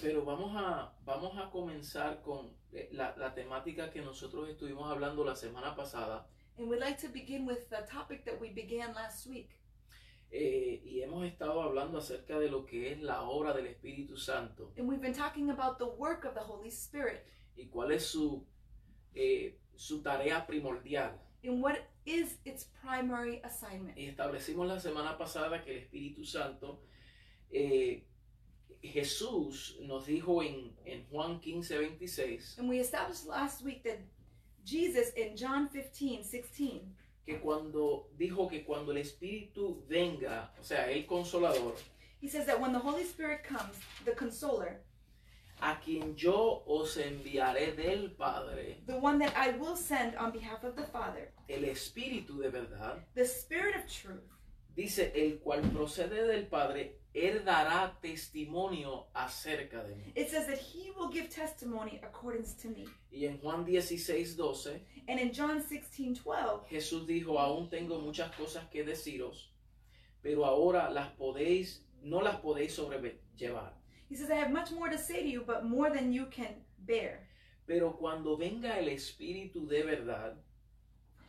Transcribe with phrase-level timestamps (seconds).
[0.00, 5.24] Pero vamos a, vamos a comenzar con eh, la, la temática que nosotros estuvimos hablando
[5.24, 6.26] la semana pasada
[6.58, 9.50] And we'd like to begin with the topic that we began last week.
[10.32, 14.72] eh, y hemos estado hablando acerca de lo que es la obra del Espíritu Santo
[14.78, 17.24] And we've been talking about the work of the Holy Spirit
[17.56, 18.46] y cuál es su,
[19.14, 21.18] eh, su tarea primordial.
[21.42, 23.96] and what is its primary assignment.
[23.98, 26.82] Y establecimos la semana pasada que el Espíritu Santo,
[27.50, 28.06] eh,
[28.82, 33.98] Jesús nos dijo en, en Juan 15, 26, And we established last week that
[34.64, 36.80] Jesus in John 15, 16,
[37.26, 41.74] que cuando dijo que cuando el Espíritu venga, o sea, el consolador,
[42.20, 44.80] he says that when the Holy Spirit comes, the consoler,
[45.62, 50.64] a quien yo os enviaré del Padre, the one that I will send on behalf
[50.64, 54.24] of the Father, el Espíritu de verdad, the Spirit of truth,
[54.74, 60.12] dice, el cual procede del Padre, él dará testimonio acerca de mí.
[60.14, 62.86] it says that he will give testimony according to me.
[63.12, 68.30] Y en Juan 16, 12, And in John 16, 12, Jesús dijo, aún tengo muchas
[68.36, 69.50] cosas que deciros,
[70.22, 73.72] pero ahora las podéis, no las podéis sobrellevar.
[74.08, 76.54] he says, I have much more to say to you, but more than you can
[76.86, 77.26] bear.
[77.66, 80.36] Pero cuando venga el Espíritu de verdad,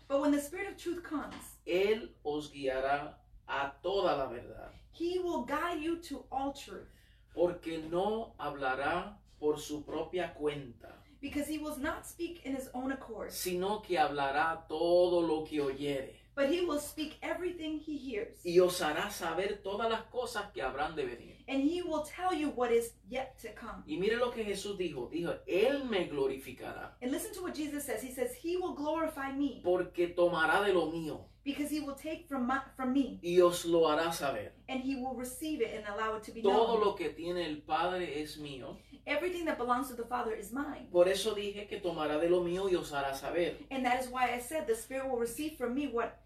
[0.07, 3.13] But when the Spirit of truth comes, Él os guiará
[3.47, 4.71] a toda la verdad,
[5.01, 6.87] he will guide you to all truth,
[7.33, 12.91] porque no hablará por su propia cuenta, because he will not speak in his own
[12.91, 18.39] accord, sino que hablará todo lo que oyere, but he will speak everything he hears.
[18.45, 21.37] y os hará saber todas las cosas que habrán de venir.
[21.47, 23.83] And he will tell you what is yet to come.
[23.85, 27.83] Y mire lo que Jesús dijo, dijo, Él me glorificará, And listen to what Jesus
[27.85, 28.01] says.
[28.01, 32.27] He says, He will glorify me porque tomará de lo mío because he will take
[32.29, 34.53] from, my, from me y os lo hará saber.
[34.69, 36.81] and he will receive it and allow it to be Todo known.
[36.85, 38.77] lo que tiene el Padre es mío.
[39.05, 40.87] Everything that belongs to the Father is mine.
[40.91, 43.57] Por eso dije que tomará de lo mío y os hará saber.
[43.71, 46.19] And that is why I said the Spirit will receive from me what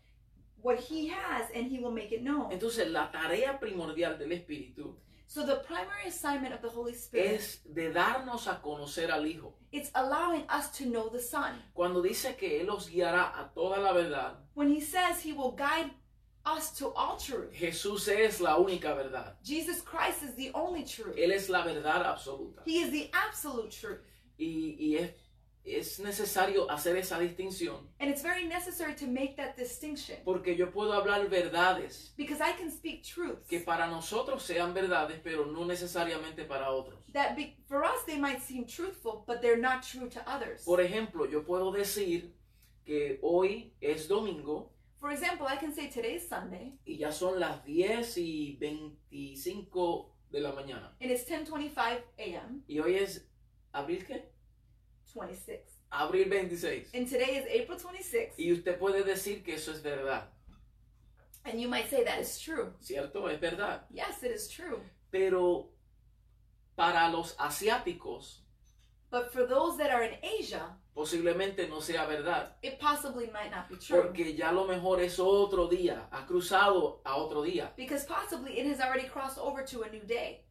[0.62, 2.52] what he has and he will make it known.
[2.52, 4.96] Entonces la tarea primordial del Espíritu
[5.28, 9.54] So the primary assignment of the Holy Spirit es de darnos a conocer al Hijo.
[9.72, 11.54] it's allowing us to know the Son.
[11.74, 15.52] Cuando dice que Él os guiará a toda la verdad, When he says he will
[15.56, 15.92] guide
[16.46, 17.52] us to all truth.
[17.54, 19.34] Jesús es la única verdad.
[19.44, 21.16] Jesus Christ is the only truth.
[21.18, 22.62] Él es la verdad absoluta.
[22.66, 24.00] He is the absolute truth.
[24.38, 25.12] Y, y es,
[25.66, 30.68] es necesario hacer esa distinción And it's very necessary to make that distinction porque yo
[30.72, 35.66] puedo hablar verdades because I can speak truths que para nosotros sean verdades, pero no
[35.66, 37.00] necesariamente para otros.
[37.14, 40.64] that be, for us they might seem truthful, but they're not true to others.
[40.66, 42.32] Por ejemplo, yo puedo decir
[42.86, 44.72] que hoy es domingo
[45.06, 50.40] For example, I can say today's Sunday y ya son las 10 y 25 de
[50.40, 50.96] la mañana.
[51.00, 52.64] and it's 10:25 a.m.
[52.68, 53.24] Y hoy es
[53.72, 54.24] abril qué?
[55.14, 55.60] 26.
[55.92, 56.90] Abril 26.
[56.96, 58.34] And today is April 26.
[58.40, 60.24] Y usted puede decir que eso es verdad,
[61.44, 62.74] And you might say that is true.
[62.82, 63.30] ¿cierto?
[63.30, 63.86] Es verdad.
[63.92, 64.82] Yes, it is true.
[65.12, 65.70] Pero
[66.76, 68.42] para los asiáticos
[69.12, 73.70] But for those that are in Asia, posiblemente no sea verdad, it possibly might not
[73.70, 74.02] be true.
[74.02, 77.72] porque ya lo mejor es otro día, ha cruzado a otro día.
[77.76, 80.42] Because possibly it has already crossed over to a new day.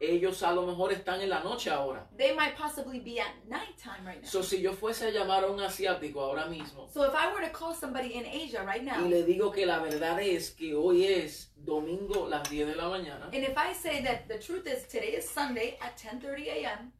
[0.00, 2.08] Ellos a lo mejor están en la noche ahora.
[2.16, 4.26] They might possibly be at nighttime right now.
[4.26, 7.46] So, si yo fuese a llamar a un asiático ahora mismo So if I were
[7.46, 10.74] to call somebody in Asia right now, y le digo que la verdad es que
[10.74, 14.66] hoy es domingo las 10 de la mañana, and if I say that the truth
[14.66, 16.92] is today is Sunday at 10:30 a.m.,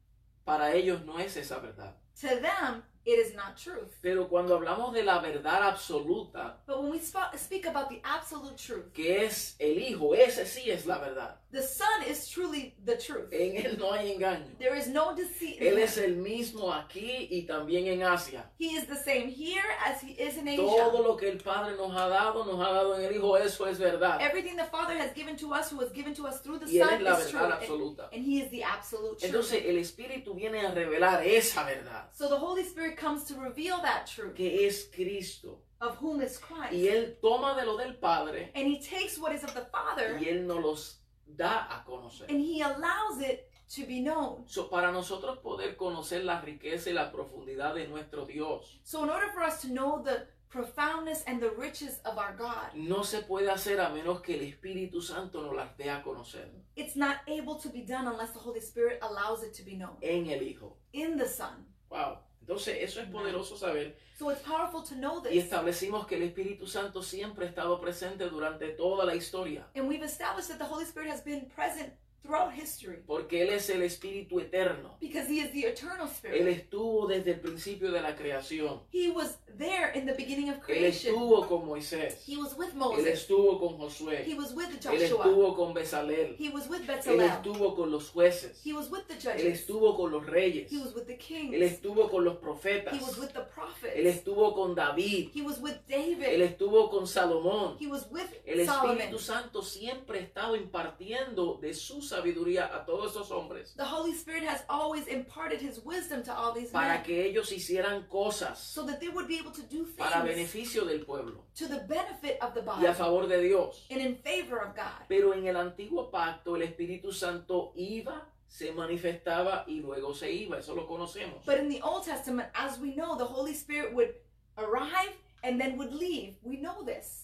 [0.44, 1.94] para ellos no es esa verdad.
[2.20, 3.96] to them it is not truth.
[4.02, 8.56] Pero cuando hablamos de la verdad absoluta, But when we sp- speak about the absolute
[8.56, 11.39] truth, que es el Hijo, ese sí es la verdad.
[11.52, 13.32] The Son is truly the truth.
[13.32, 14.56] En Él no hay engaño.
[14.58, 15.58] There is no deceit.
[15.60, 18.44] in Él es el mismo aquí y también en Asia.
[18.58, 20.56] He is the same here as he is in Asia.
[20.62, 23.64] Todo lo que el Padre nos ha dado, nos ha dado en el Hijo, eso
[23.66, 24.20] es verdad.
[24.20, 26.78] Everything the Father has given to us, who has given to us through the Y
[26.78, 27.40] Él Son, es la is true.
[27.40, 28.08] verdad And, absoluta.
[28.12, 29.24] and He is the absolute truth.
[29.24, 33.78] Entonces el Espíritu viene a revelar esa verdad, so the Holy Spirit comes to reveal
[33.82, 35.58] that truth que es Cristo.
[35.82, 36.72] of whom is Christ.
[36.74, 40.18] Y Él toma de lo del Padre and He takes what is of the Father
[40.20, 40.96] y Él nos los
[41.36, 42.26] da a conocer.
[42.28, 44.44] and He allows it to be known.
[44.46, 49.10] So, para nosotros poder conocer la riqueza y la profundidad de nuestro Dios, So in
[49.10, 53.22] order for us to know the profoundness and the riches of our God, no se
[53.22, 57.18] puede hacer a menos que el Espíritu Santo nos las dé a conocer it's not
[57.28, 60.40] able to be done unless the Holy Spirit allows it to be known en el
[60.42, 60.76] Hijo.
[60.92, 61.64] in the Son.
[61.90, 62.18] Wow.
[62.50, 63.96] Entonces, eso es poderoso saber.
[64.18, 65.44] So it's powerful to know Y this.
[65.44, 69.68] establecimos que el Espíritu Santo siempre ha estado presente durante toda la historia.
[69.76, 71.92] And we've established that the Holy Spirit has been present
[72.22, 74.96] throughout history porque Él es el Espíritu eterno.
[75.00, 76.48] because he is the eternal Él spirit.
[76.48, 78.80] estuvo desde el principio de la creación.
[78.92, 81.14] He was there in the beginning of Él creation.
[81.14, 82.22] estuvo con Moisés.
[82.26, 83.06] He was with Él Moses.
[83.06, 84.24] estuvo con Josué.
[84.26, 85.24] He was with Él Joshua.
[85.26, 86.36] estuvo con Bezalel.
[86.38, 87.20] He was with Él Bezalel.
[87.30, 88.60] estuvo con los jueces.
[88.64, 89.60] He was with the Él judges.
[89.60, 90.70] estuvo con los reyes.
[90.70, 91.54] He was with the Él kings.
[91.62, 93.00] estuvo con los He profetas.
[93.02, 94.06] was with the Él prophets.
[94.06, 95.30] estuvo con David.
[95.34, 96.40] He was with Él David.
[96.42, 97.76] estuvo con Salomón.
[97.80, 98.96] He was with El Solomon.
[98.98, 104.12] Espíritu Santo siempre ha estado impartiendo de su sabiduría a todos esos hombres The Holy
[104.12, 108.58] Spirit has always imparted his wisdom to all these para men que ellos hicieran cosas
[108.58, 111.80] so that they would be able to do para things beneficio del pueblo to the
[111.88, 113.86] benefit of the y body a favor de Dios.
[113.90, 115.06] and in favor of God.
[115.08, 120.58] Pero en el antiguo pacto el Espíritu Santo iba, se manifestaba y luego se iba.
[120.58, 121.44] Eso lo conocemos.
[121.44, 124.14] But in the Old Testament, as we know, the Holy Spirit would
[124.58, 126.36] arrive and then would leave.
[126.42, 127.19] We know this.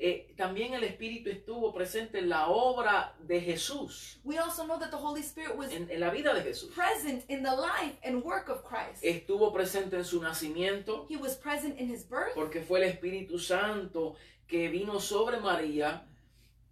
[0.00, 4.90] Eh, también el Espíritu estuvo presente en la obra de Jesús, We also know that
[4.90, 6.72] the Holy Spirit was en, en la vida de Jesús.
[6.72, 9.02] present in the life and work of Christ.
[9.02, 13.40] Estuvo presente en su nacimiento, He was present in his birth porque fue el Espíritu
[13.40, 14.14] Santo
[14.46, 16.06] que vino sobre María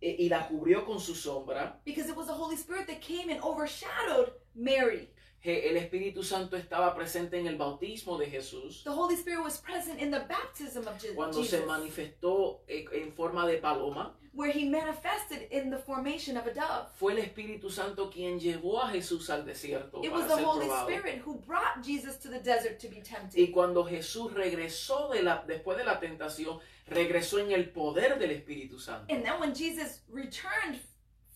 [0.00, 1.80] eh, y la cubrió con su sombra.
[1.84, 5.10] because it was the Holy Spirit that came and overshadowed Mary.
[5.42, 10.00] El Espíritu Santo estaba presente en el bautismo de Jesús, The Holy Spirit was present
[10.00, 14.14] in the baptism of Je- cuando se Jesus, manifestó eh, en forma de paloma.
[14.34, 16.88] where he manifested in the formation of a dove.
[16.98, 20.44] Fue el Espíritu Santo quien llevó a Jesús al desierto It para was the ser
[20.44, 20.88] Holy probado.
[20.90, 23.38] Spirit who brought Jesus to the desert to be tempted.
[23.38, 28.32] Y cuando Jesús regresó de la, después de la tentación, regresó en el poder del
[28.32, 29.06] Espíritu Santo.
[29.14, 30.80] And then when Jesus returned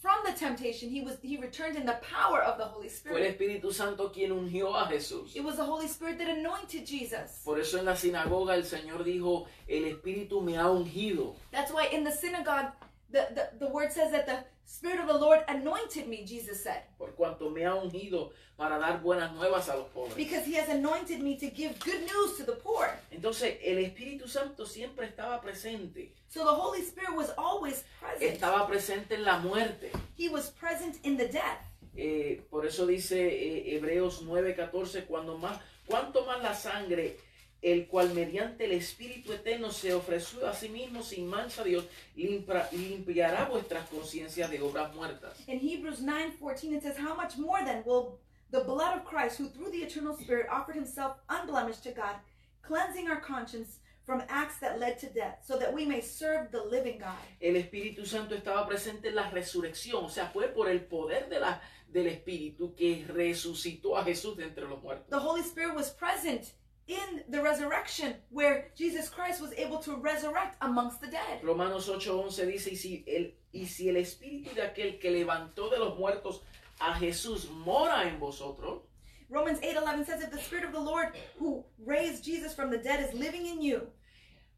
[0.00, 3.16] from the temptation, he was he returned in the power of the Holy Fue el
[3.16, 3.38] Spirit.
[3.38, 5.34] Espíritu Santo quien ungió a Jesús.
[5.36, 7.42] It was the Holy Spirit that anointed Jesus.
[7.44, 11.34] Por eso en la sinagoga el Señor dijo, el Espíritu me ha ungido.
[11.50, 12.72] That's why in the synagogue,
[13.10, 14.38] the, the, the word says that the
[14.72, 16.82] Spirit of the Lord anointed me, Jesus said.
[16.96, 20.14] por cuanto me ha ungido para dar buenas nuevas a los pobres.
[20.14, 22.88] Because he has anointed me to give good news to the poor.
[23.10, 26.12] Entonces, el Espíritu Santo siempre estaba presente.
[26.28, 28.22] So the Holy Spirit was always present.
[28.40, 29.90] Estaba presente en la muerte.
[30.16, 31.58] He was present in the death.
[31.96, 37.16] Eh, por eso dice eh, Hebreos 9:14, cuando más, cuanto más la sangre,
[37.62, 41.84] el cual mediante el Espíritu Eterno se ofreció a sí mismo sin mancha a Dios,
[42.16, 45.34] limpra- limpiará vuestras conciencias de obras muertas.
[45.48, 48.18] In Hebrews 9:14 it says, How much more then will
[48.50, 52.16] the blood of Christ, who through the eternal Spirit offered himself unblemished to God,
[52.62, 56.62] cleansing our conscience from acts that led to death, so that we may serve the
[56.64, 57.14] living God.
[57.40, 61.38] El Espíritu Santo estaba presente en la resurrección, o sea, fue por el poder de
[61.38, 61.60] la,
[61.92, 65.06] del Espíritu que resucitó a Jesús de entre los muertos.
[65.10, 66.52] The Holy Spirit was present
[66.90, 71.40] in the resurrection where Jesus Christ was able to resurrect amongst the dead.
[71.42, 75.78] Romanos 8:11 dice, y si, el, y si el Espíritu de aquel que levantó de
[75.78, 76.42] los muertos
[76.80, 78.82] a Jesús mora en vosotros,
[79.28, 83.00] Romans 8:11 says if the spirit of the Lord who raised Jesus from the dead
[83.00, 83.88] is living in you,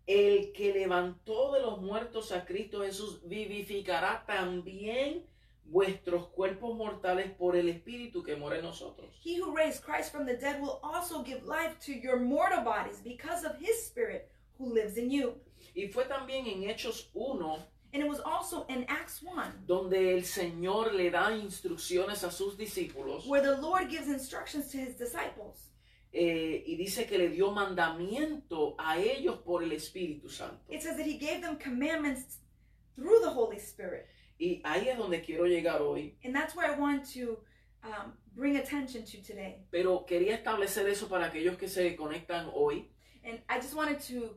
[0.07, 5.25] El que levantó de los muertos a Cristo Jesús vivificará también
[5.65, 9.15] vuestros cuerpos mortales por el Espíritu que mora en nosotros.
[9.25, 13.01] he who raised Christ from the dead will also give life to your mortal bodies
[13.03, 15.35] because of his spirit who lives in you.
[15.75, 17.59] Y fue también en Hechos 1
[17.95, 22.57] And it was also in Acts 1 donde el Señor le da instrucciones a sus
[22.57, 25.71] discípulos where the Lord gives instructions to his disciples.
[26.15, 30.59] eh, y dice que le dio mandamiento a ellos por el Espíritu Santo.
[30.69, 32.39] It says that he gave them commandments
[32.97, 34.07] through the Holy Spirit.
[34.43, 36.17] Y ahí es donde quiero llegar hoy.
[36.25, 37.39] And that's where I want to
[37.85, 39.65] um, bring attention to today.
[39.71, 42.89] Pero quería establecer eso para aquellos que se conectan hoy,
[43.25, 44.37] And I just wanted to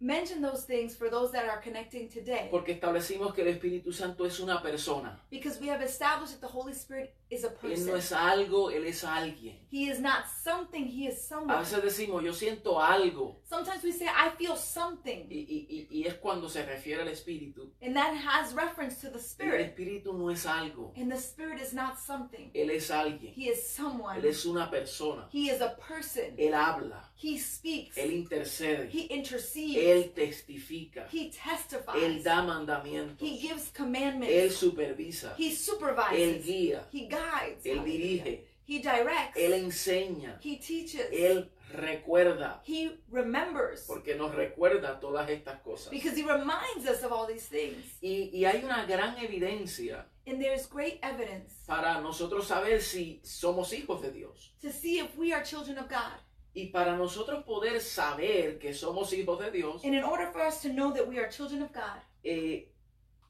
[0.00, 2.48] mention those things for those that are connecting today.
[2.50, 5.20] porque establecimos que el Espíritu Santo es una persona.
[5.30, 7.52] Because we have established that the Holy Spirit is a Él
[7.86, 7.96] no person.
[7.96, 9.58] es algo, Él es alguien.
[9.70, 11.58] He is not something, he is A someone.
[11.60, 13.40] veces decimos, yo siento algo.
[13.48, 15.26] Sometimes we say, I feel something.
[15.30, 17.72] Y, y- y- es cuando se refiere al Espíritu.
[17.80, 19.60] And that has reference to the El Spirit.
[19.74, 20.92] Espíritu no es algo.
[20.96, 22.50] And the Spirit is not something.
[22.54, 23.32] Él es alguien.
[23.34, 24.18] He is someone.
[24.18, 25.28] Él es una persona.
[25.32, 26.34] He is a person.
[26.36, 27.08] Él habla.
[27.16, 27.96] He speaks.
[27.96, 28.90] Él intercede.
[28.92, 29.76] He intercedes.
[29.76, 31.06] Él testifica.
[31.10, 32.24] He Él testifies.
[32.24, 33.22] da mandamientos.
[33.26, 34.56] He gives Él commandments.
[34.56, 35.34] supervisa.
[35.38, 36.44] He Él supervises.
[36.44, 36.86] guía.
[36.92, 37.21] He guides.
[37.64, 38.46] Él dirige.
[38.66, 39.36] He directs.
[39.36, 40.38] Él enseña.
[40.42, 41.08] He teaches.
[41.12, 42.62] Él recuerda.
[42.64, 43.84] He remembers.
[43.86, 45.90] Porque nos recuerda todas estas cosas.
[45.90, 47.98] Because he reminds us of all these things.
[48.00, 53.72] Y, y hay una gran evidencia And there's great evidence para nosotros saber si somos
[53.72, 54.52] hijos de Dios.
[54.62, 56.20] to see if we are children of God.
[56.54, 60.60] Y para nosotros poder saber que somos hijos de Dios, And in order for us
[60.62, 62.66] to know that we are children of God, eh,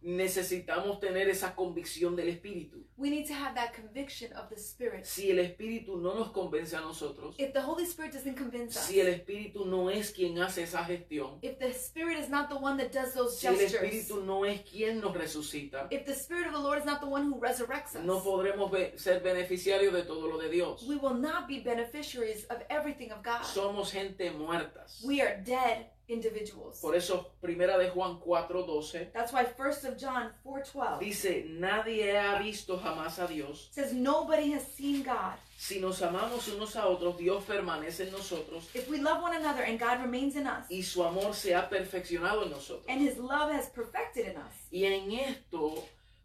[0.02, 2.84] necesitamos tener esa convicción del Espíritu.
[2.96, 5.04] We need to have that conviction of the Spirit.
[5.06, 8.84] Si el Espíritu no nos convence a nosotros, If the Holy Spirit doesn't convince us,
[8.84, 12.56] si el Espíritu no es quien hace esa gestión, if the Spirit is not the
[12.56, 16.14] one that does those si el gestures, Espíritu no es quien nos resucita, if the
[16.14, 19.20] Spirit of the Lord is not the one who resurrects us, no podremos ve- ser
[19.20, 20.82] beneficiarios de todo lo de Dios.
[20.86, 23.42] we will not be beneficiaries of everything of God.
[23.42, 25.02] Somos gente muertas.
[25.04, 26.80] We are dead individuals.
[26.80, 32.38] Por eso, primera de Juan 4:12 That's why 1st of John 4:12 dice, nadie ha
[32.38, 33.68] visto jamás a Dios.
[33.72, 35.34] says nobody has seen God.
[35.56, 39.62] Si nos amamos unos a otros, Dios permanece en nosotros If we love one another
[39.62, 42.84] and God remains in us, y su amor se ha perfeccionado en nosotros.
[42.88, 44.52] and his love has perfected in us.
[44.70, 45.84] Y en esto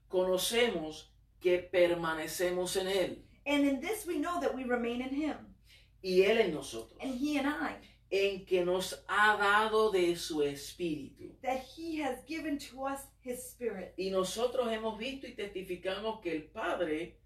[0.10, 5.36] conocemos que permanecemos en Él And in this we know that we remain in him
[6.04, 7.76] y Él en nosotros, and he and I,
[8.10, 11.36] en que nos ha dado de su espíritu.
[11.42, 13.94] that he has given to us his spirit.
[13.98, 17.18] Y nosotros hemos visto y testificamos que el Padre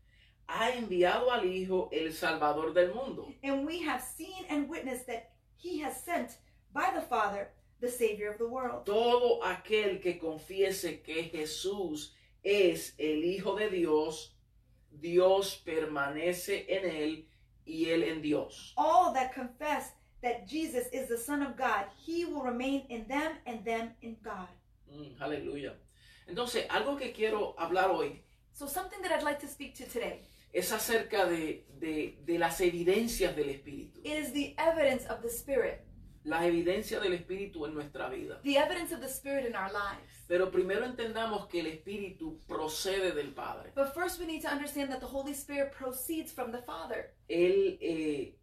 [0.48, 3.34] ha enviado al Hijo el Salvador del mundo.
[3.44, 6.38] And we have seen and witnessed that he has sent
[6.74, 8.86] by the Father the Savior of the world.
[8.86, 14.36] Todo aquel que confiese que Jesús es el Hijo de Dios,
[14.92, 17.26] Dios permanece en él
[17.66, 18.74] y él en Dios.
[18.78, 23.32] All that confess that Jesus is the Son of God, he will remain in them
[23.46, 24.48] and them in God.
[24.92, 25.74] Mm, aleluya.
[26.28, 28.22] Entonces, algo que quiero hablar hoy
[28.54, 32.60] So, something that I'd like to speak to today es acerca de, de- de las
[32.62, 34.02] evidencias del Espíritu.
[34.04, 35.86] is the evidence of the Spirit,
[36.24, 38.40] Las evidencias del Espíritu en nuestra vida.
[38.44, 40.26] the evidence of the Spirit in our lives.
[40.28, 43.72] Pero primero entendamos que el Espíritu procede del Padre.
[43.76, 47.14] But first, we need to understand that the Holy Spirit proceeds from the Father.
[47.30, 48.36] Él, eh,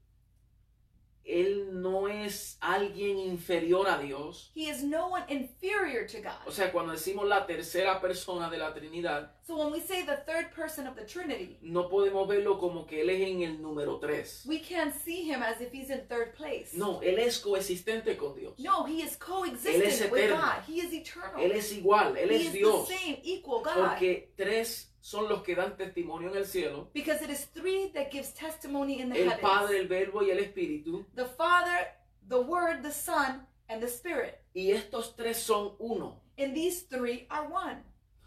[1.29, 4.51] él no es alguien inferior a Dios.
[4.55, 6.53] He is no one inferior to O God.
[6.53, 10.53] sea, cuando decimos la tercera persona de la Trinidad, So, when we say the third
[10.55, 14.45] person of the Trinity, no podemos verlo como que Él es en el número 3.
[14.47, 16.75] we can't see him as if he's in third place.
[16.75, 18.55] No, Él es coexistente con Dios.
[18.59, 20.37] No, he is Él es coexistent with eterno.
[20.43, 20.63] God.
[20.67, 21.41] He is eternal.
[21.43, 22.89] Él es igual, Él he es is Dios.
[22.89, 23.75] the same, equal God.
[23.89, 26.91] Porque tres son los que dan testimonio en el cielo.
[26.93, 29.41] Because it is three that gives testimony in the El heavens.
[29.41, 31.07] Padre, el Verbo y el Espíritu.
[31.15, 31.89] the Father,
[32.29, 34.39] the Word, the Son, and the Spirit.
[34.55, 36.21] Y estos tres son uno.
[36.37, 37.79] And these three are one.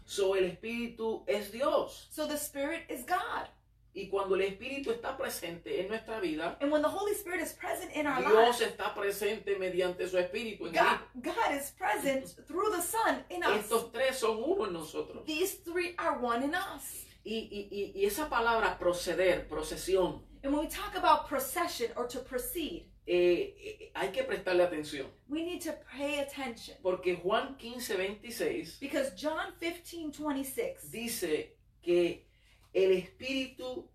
[0.06, 2.08] So el Espíritu es Dios.
[2.10, 3.46] So the Spirit is God.
[3.94, 7.52] Y cuando el Espíritu está presente en nuestra vida, And when the Holy Spirit is
[7.52, 10.98] present in our Dios lives, está presente mediante su Espíritu en God.
[11.22, 13.64] God is present through the Son in us.
[13.64, 15.24] Estos tres son uno en nosotros.
[15.26, 17.04] These three are one in us.
[17.24, 22.08] Y, y- y- y esa palabra proceder, procesión, And when we talk about procession or
[22.08, 25.06] to proceed, eh, eh, hay que prestarle atención.
[25.28, 26.76] we need to pay attention.
[26.82, 32.26] Porque Juan 15, 26 Because John 15 26 dice que
[32.72, 33.88] el Espíritu,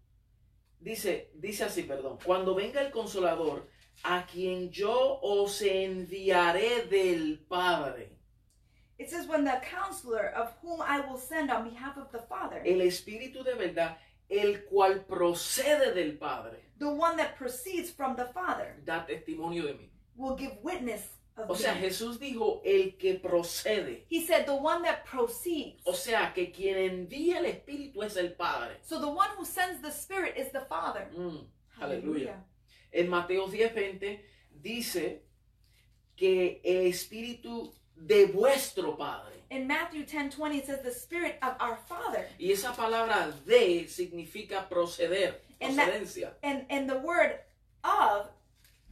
[0.79, 3.67] dice, dice así, perdón, cuando venga el consolador,
[4.03, 8.17] a quien yo os enviaré del Padre.
[8.99, 12.61] It says, When the counselor of whom I will send on behalf of the Father,
[12.65, 13.97] El Espíritu de verdad,
[14.29, 19.73] el cual procede del Padre, the one that proceeds from the Father, da testimonio de
[19.73, 19.89] mí.
[20.15, 21.16] will give witness
[21.47, 21.75] O sea.
[21.75, 24.05] Jesús dijo el que procede.
[24.09, 25.81] He said, The one that proceeds.
[25.85, 28.77] O sea, que quien envía el Espíritu es el Padre.
[28.83, 31.09] So the one who sends the Spirit is the Father.
[31.15, 31.47] Mm,
[31.79, 32.43] aleluya.
[32.91, 35.21] En Mateo 10:20 dice
[36.15, 39.35] que el Espíritu de vuestro Padre.
[39.49, 42.27] In Matthew 10 20, it says, The Spirit of our Father.
[42.37, 46.33] Y esa palabra de significa proceder, procedencia.
[46.43, 47.39] And, and the word
[47.83, 48.27] of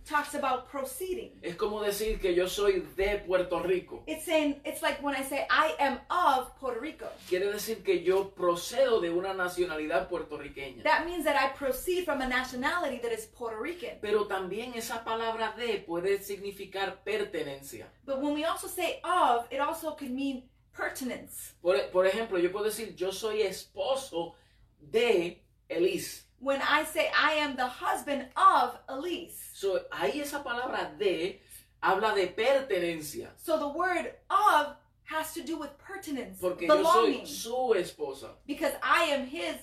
[0.06, 1.32] talks about proceeding.
[1.42, 4.04] Es como decir que yo soy de Puerto Rico.
[4.08, 7.08] It's saying, it's like when I say, I am of Puerto Rico.
[7.28, 10.84] Quiere decir que yo procedo de una nacionalidad puertorriqueña.
[10.84, 13.98] That means that I proceed from a nationality that is Puerto Rican.
[14.02, 17.88] Pero también esa palabra de puede significar pertenencia.
[18.06, 21.54] But when we also say of, it also could mean pertinence.
[21.62, 24.36] Por, por ejemplo, yo puedo decir yo soy esposo
[24.80, 26.26] de Elise.
[26.46, 29.50] When I say I am the husband of Elise.
[29.56, 31.42] So, ahí esa palabra de
[31.82, 33.30] habla de pertenencia.
[33.38, 34.76] So the word of
[35.06, 37.26] has to do with pertinence, Porque yo belonging.
[37.26, 38.30] soy su esposa.
[38.46, 39.56] Because I am his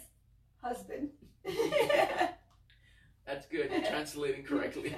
[0.61, 1.11] husband.
[3.27, 3.71] That's good.
[3.71, 4.93] You're translating correctly.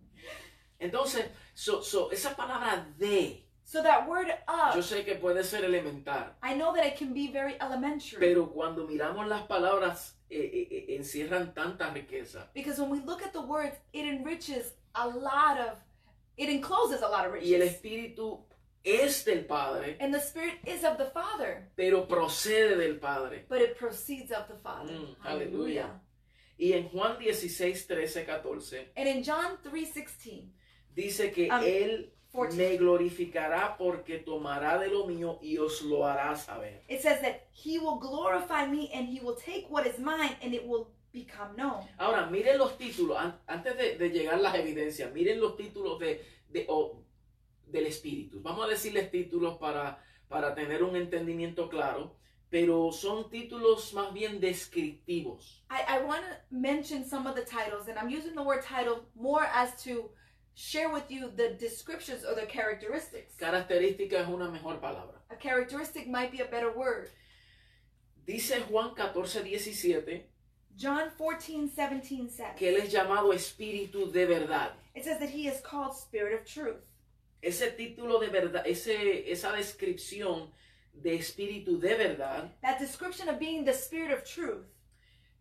[0.80, 1.24] Entonces,
[1.56, 6.36] so, so, esa palabra de, so that word yo of, sé que puede ser elemental,
[6.40, 8.20] I know that it can be very elementary.
[8.20, 12.48] pero cuando miramos las palabras, eh, eh, encierran tanta riqueza.
[12.54, 15.76] because when we look at the words, it enriches a lot of,
[16.36, 17.74] it encloses a lot of Y el riches.
[17.74, 18.40] Espíritu
[18.84, 23.44] es del Padre, And the Spirit is of the Father, pero procede del Padre.
[23.48, 24.92] but it proceeds of the Father.
[24.92, 26.00] Mm, aleluya.
[26.58, 30.50] Y en Juan 16, 13, 14 And in John 3:16,
[30.94, 32.19] dice que Um, Él 14.
[32.32, 36.82] Me glorificará porque tomará de lo mío y os lo hará saber.
[36.88, 40.54] it says that he will glorify me and he will take what is mine and
[40.54, 41.84] it will become known.
[41.98, 46.20] Ahora, miren los títulos, an- antes de, de llegar las evidencias, miren los títulos de,
[46.48, 47.02] de- o-
[47.66, 48.40] del Espíritu.
[48.42, 52.14] Vamos a decirles títulos para, para tener un entendimiento claro,
[52.48, 55.64] pero son títulos más bien descriptivos.
[55.70, 59.02] I, I want to mention some of the titles, and I'm using the word title
[59.14, 60.10] more as to
[60.54, 63.34] share with you the descriptions or the characteristics.
[63.38, 65.14] Característica es una mejor palabra.
[65.30, 67.08] A characteristic might be a better word.
[68.26, 70.22] Dice Juan 14, 17
[70.76, 74.72] John 14, 17 says, que Él es llamado Espíritu de verdad.
[74.94, 76.80] it says that he is called Spirit of Truth.
[77.42, 80.48] Ese título de verdad, ese, esa descripción
[80.94, 84.66] de Espíritu de verdad That description of being the Spirit of Truth,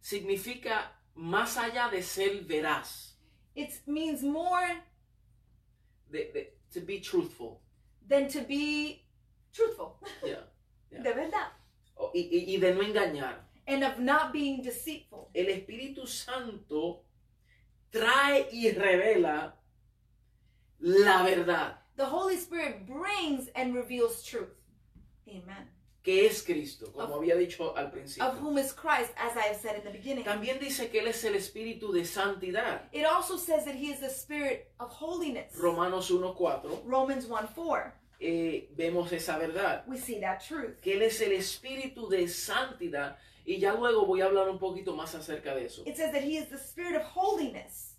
[0.01, 3.13] significa más allá de ser veraz,
[3.55, 4.67] it means more
[6.11, 7.61] de, de- to be truthful.
[8.07, 9.03] than to be
[9.53, 9.99] truthful.
[10.25, 10.43] Yeah.
[10.91, 11.03] Yeah.
[11.03, 11.51] De verdad.
[11.97, 13.35] O- y, y- y de no engañar.
[13.67, 15.29] And of not being deceitful.
[15.35, 17.03] El Espíritu Santo
[17.91, 19.53] trae y revela
[20.81, 24.55] la verdad, The Holy Spirit brings and reveals truth.
[25.27, 25.67] Amen.
[26.09, 28.31] Que es Cristo, como Of- había dicho al Of principio.
[28.41, 30.23] whom is Christ, as I have said in the beginning.
[30.23, 32.89] También dice que Él es el Espíritu de santidad.
[32.91, 35.55] It also says that he is the Spirit of holiness.
[35.55, 37.93] Romanos 1.4, Romans 1 4.
[38.21, 39.83] eh, vemos esa verdad.
[39.87, 40.79] We see that truth.
[40.81, 43.17] Que Él es el Espíritu de santidad.
[43.45, 45.83] Y ya luego voy a hablar un poquito más acerca de eso.
[45.85, 47.95] It says that he is the Spirit of holiness.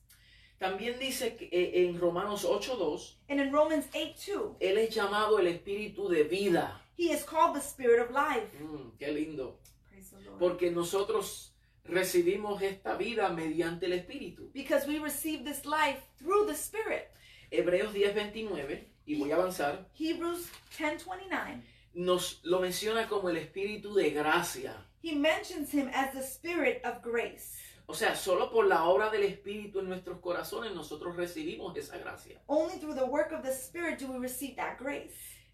[0.59, 5.39] También dice que, eh, en Romanos 8.2, And in Romans 8 2, Él es llamado
[5.39, 6.80] el Espíritu de vida.
[6.97, 8.51] He is called the Spirit of life.
[8.61, 9.59] Mm, qué lindo.
[9.89, 10.39] Praise the Lord.
[10.39, 11.53] Porque nosotros
[11.85, 14.51] recibimos esta vida mediante el Espíritu.
[14.53, 17.11] Because we receive this life through the Spirit.
[17.51, 21.63] Hebreos 10.29, y voy a avanzar, Hebrews ten twenty nine.
[21.95, 24.87] nos lo menciona como el Espíritu de gracia.
[25.03, 27.57] He mentions him as the Spirit of grace.
[27.89, 32.41] O sea, solo por la obra del Espíritu en nuestros corazones nosotros recibimos esa gracia.
[32.47, 35.13] Only through the work of the Spirit do we receive that grace.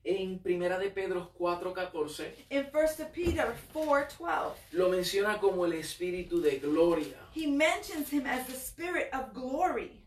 [0.09, 6.41] En Primera de Pedro 4.14 In 1 Peter 4 12, lo menciona como el Espíritu
[6.41, 7.17] de gloria.
[7.35, 10.01] he mentions him as the Spirit of glory.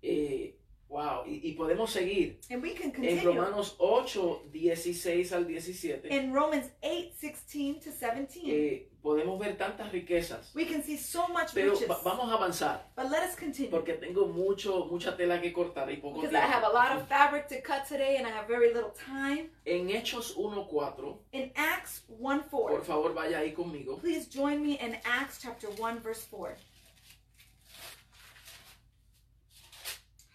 [0.00, 0.54] Eh,
[0.88, 2.38] wow, y, y podemos seguir.
[2.50, 3.24] And we can En continue.
[3.24, 9.90] Romanos 8, 16 al 17, In Romans 8 16 to 17, eh, podemos ver tantas
[9.92, 10.54] riquezas.
[10.54, 11.88] we can see so much Pero riches.
[11.88, 13.70] va- vamos a avanzar, But let us continue.
[13.70, 16.78] porque tengo mucho, mucha tela que cortar y poco Because I have a tiempo.
[16.78, 19.50] lot of fabric to cut today and I have very little time.
[19.66, 23.98] En Hechos 1.4, In Acts 1 4, por favor vaya ahí conmigo.
[24.00, 26.56] please join me in Acts chapter 1, verse 4.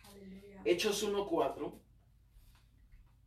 [0.04, 0.62] Hallelujah.
[0.66, 1.72] Hechos 1.4,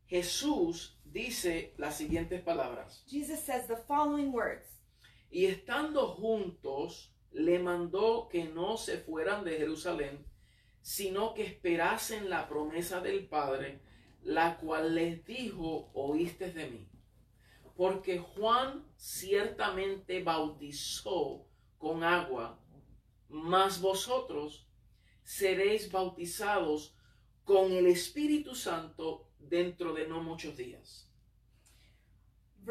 [0.08, 3.02] Jesús dice las siguientes palabras.
[3.08, 4.66] Jesus says the following words
[5.30, 10.26] Y estando juntos, le mandó que no se fueran de Jerusalén,
[10.82, 13.80] sino que esperasen la promesa del Padre,
[14.22, 16.88] la cual les dijo, oíste de mí.
[17.76, 21.46] Porque Juan ciertamente bautizó
[21.78, 22.60] con agua,
[23.28, 24.66] mas vosotros
[25.22, 26.96] seréis bautizados
[27.44, 31.09] con el Espíritu Santo dentro de no muchos días.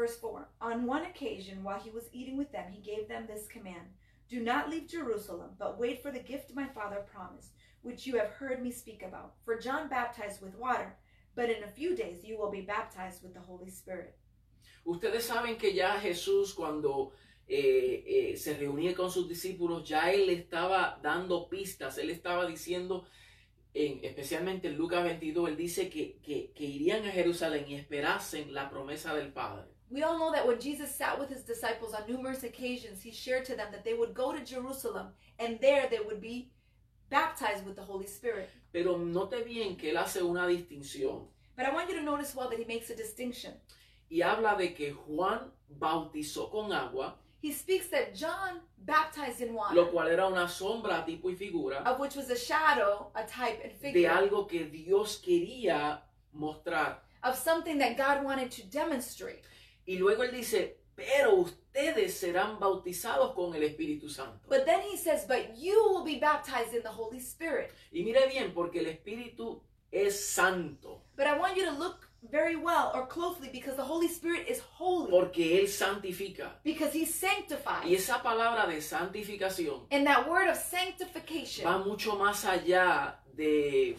[0.00, 3.46] Verse 4 On one occasion, while he was eating with them, he gave them this
[3.48, 3.86] command
[4.30, 7.50] Do not leave Jerusalem, but wait for the gift my father promised,
[7.82, 9.34] which you have heard me speak about.
[9.44, 10.96] For John baptized with water,
[11.34, 14.16] but in a few days you will be baptized with the Holy Spirit.
[14.86, 17.12] Ustedes saben que ya Jesús cuando
[17.46, 23.04] eh, eh, se reunía con sus discípulos, ya él estaba dando pistas, él estaba diciendo,
[23.74, 28.54] en, especialmente en Lucas 22, él dice que, que, que irían a Jerusalén y esperasen
[28.54, 29.68] la promesa del Padre.
[29.90, 33.44] We all know that when Jesus sat with his disciples on numerous occasions, he shared
[33.46, 36.50] to them that they would go to Jerusalem and there they would be
[37.10, 38.48] baptized with the Holy Spirit.
[38.72, 41.26] Pero note bien que él hace una distinción
[41.56, 43.52] But I want you to notice well that he makes a distinction.
[44.08, 49.74] y habla de que Juan bautizó con agua, He speaks that John baptized in water.
[49.74, 53.60] lo cual era una sombra, tipo y figura of which was a shadow, a type,
[53.64, 54.02] and figure.
[54.02, 56.00] de algo que Dios quería
[56.32, 56.98] mostrar.
[57.24, 59.42] of something that God wanted to demonstrate.
[59.90, 64.48] Y luego él dice, pero ustedes serán bautizados con el Espíritu Santo.
[64.48, 67.72] But then he says, But you will be baptized in the Holy Spirit.
[67.90, 71.02] Y mire bien, porque el Espíritu es santo.
[71.16, 74.60] But I want you to look very well or closely because the Holy Spirit is
[74.78, 75.10] holy.
[75.10, 76.60] porque Él santifica.
[76.62, 77.90] Because he Y sanctifies.
[77.92, 83.96] esa palabra de santificación And that word of sanctification, va mucho más allá de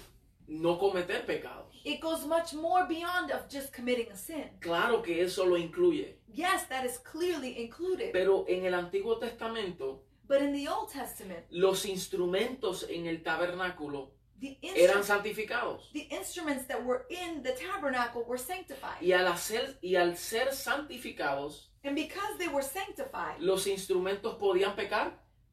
[0.47, 1.70] no cometer pecados.
[1.83, 4.49] It goes much more beyond of just committing a sin.
[4.59, 8.11] Claro que eso lo incluye, Yes, that is clearly included.
[8.13, 14.11] pero en el Antiguo Testamento But in the Old Testament, los instrumentos en el tabernáculo
[14.39, 15.91] the, eran santificados.
[15.93, 19.01] the instruments that were in the tabernacle were sanctified.
[19.01, 24.75] Y al, hacer, y al ser santificados, And because they were sanctified, ¿los instrumentos podían
[24.75, 25.11] pecar?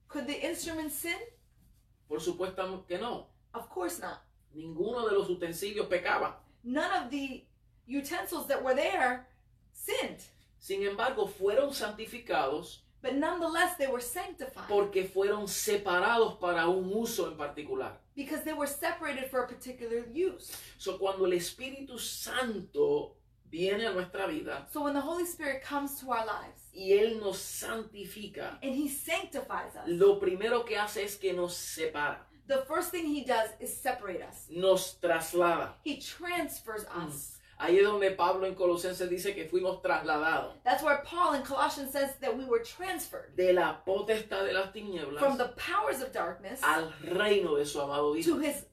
[0.08, 1.16] could the instruments sin?
[2.08, 3.26] Por supuesto que no.
[3.54, 4.20] Of course not.
[4.54, 6.40] Ninguno de los utensilios pecaba.
[6.64, 7.44] None of the
[7.86, 9.26] utensils that were there
[9.72, 10.20] sinned.
[10.58, 17.30] Sin embargo, fueron santificados But nonetheless, they were sanctified porque fueron separados para un uso
[17.30, 17.92] en particular.
[18.16, 20.50] because they were separated for a particular use.
[20.78, 23.14] So, cuando el Espíritu Santo
[23.48, 27.20] viene a nuestra vida So when the Holy Spirit comes to our lives y Él
[27.20, 32.64] nos santifica, and He sanctifies us, lo primero que hace es que nos separa, the
[32.66, 34.46] first thing He does is separate us.
[34.50, 35.68] nos traslada.
[35.84, 37.06] He transfers mm.
[37.06, 37.34] us.
[37.60, 41.90] Ahí es donde Pablo en Colosenses dice que fuimos trasladados That's where Paul in Colossians
[41.90, 46.12] says that we were transferred de la potestad de las tinieblas from the powers of
[46.12, 48.34] darkness al reino de su amado Hijo.
[48.34, 48.64] to His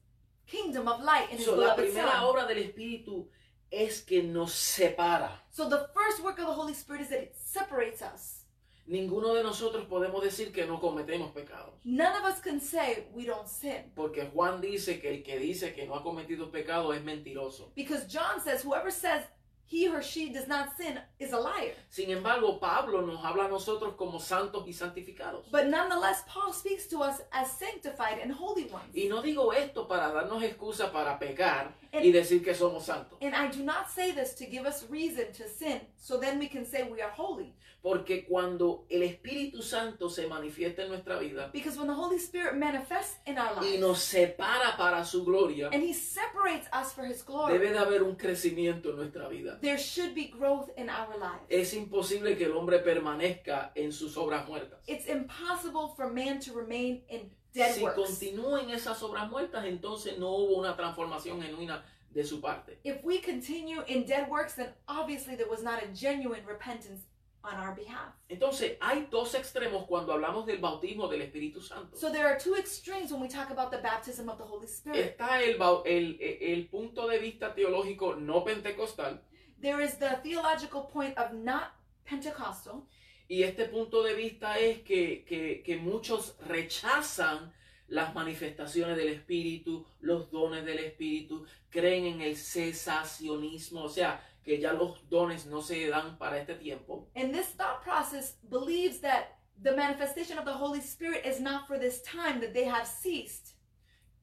[0.46, 2.24] kingdom of light and His So, la primera Son.
[2.26, 3.26] obra del Espíritu
[3.72, 5.32] es que nos separa.
[5.50, 8.45] So the first work of the Holy Spirit is that it separates us.
[8.88, 11.74] Ninguno de nosotros podemos decir que no cometemos pecados.
[11.84, 13.92] None of us can say we don't sin.
[13.96, 17.72] Porque Juan dice que el que dice que no ha cometido pecado es mentiroso.
[17.76, 19.24] Because John says whoever says
[19.68, 21.74] he or she does not sin is a liar.
[21.90, 25.50] Sin embargo, Pablo nos habla a nosotros como santos y santificados.
[25.52, 28.94] But nonetheless, Paul speaks to us as sanctified and holy ones.
[28.94, 33.18] Y no digo esto para darnos excusa para pecar y decir que somos santos.
[33.22, 36.48] And I do not say this to give us reason to sin, so then we
[36.48, 37.56] can say we are holy.
[37.86, 42.56] Porque cuando el Espíritu Santo se manifiesta en nuestra vida Because when the Holy Spirit
[42.56, 47.06] manifests in our y lives nos separa para su gloria, and He separates us for
[47.06, 49.60] His debe glory, de haber un crecimiento en nuestra vida.
[49.62, 51.46] there should be growth in our lives.
[51.48, 54.80] Es imposible que el hombre permanezca en sus obras muertas.
[54.88, 57.98] It's impossible for man to remain in dead Si works.
[57.98, 62.80] continúan esas obras muertas, entonces no hubo una transformación genuina de su parte.
[62.84, 67.04] If we continue in dead works, then obviously there was not a genuine repentance
[67.46, 68.14] on our behalf.
[68.28, 71.96] Entonces, hay dos extremos cuando hablamos del bautismo del Espíritu Santo.
[71.96, 75.18] So there are two extremes when we talk about the baptism of the Holy Spirit.
[75.18, 79.22] Está el, el, el punto de vista teológico no pentecostal
[79.62, 81.72] There is the theological point of not
[82.06, 82.84] Pentecostal,
[83.28, 87.52] y este punto de vista es que, que, que muchos rechazan
[87.88, 94.60] las manifestaciones del Espíritu, los dones del Espíritu, creen en el cesacionismo, o sea, que
[94.60, 97.10] ya los dones no se dan para este tiempo.
[97.16, 101.80] and this thought process believes that the manifestation of the Holy Spirit is not for
[101.80, 103.54] this time, that they have ceased.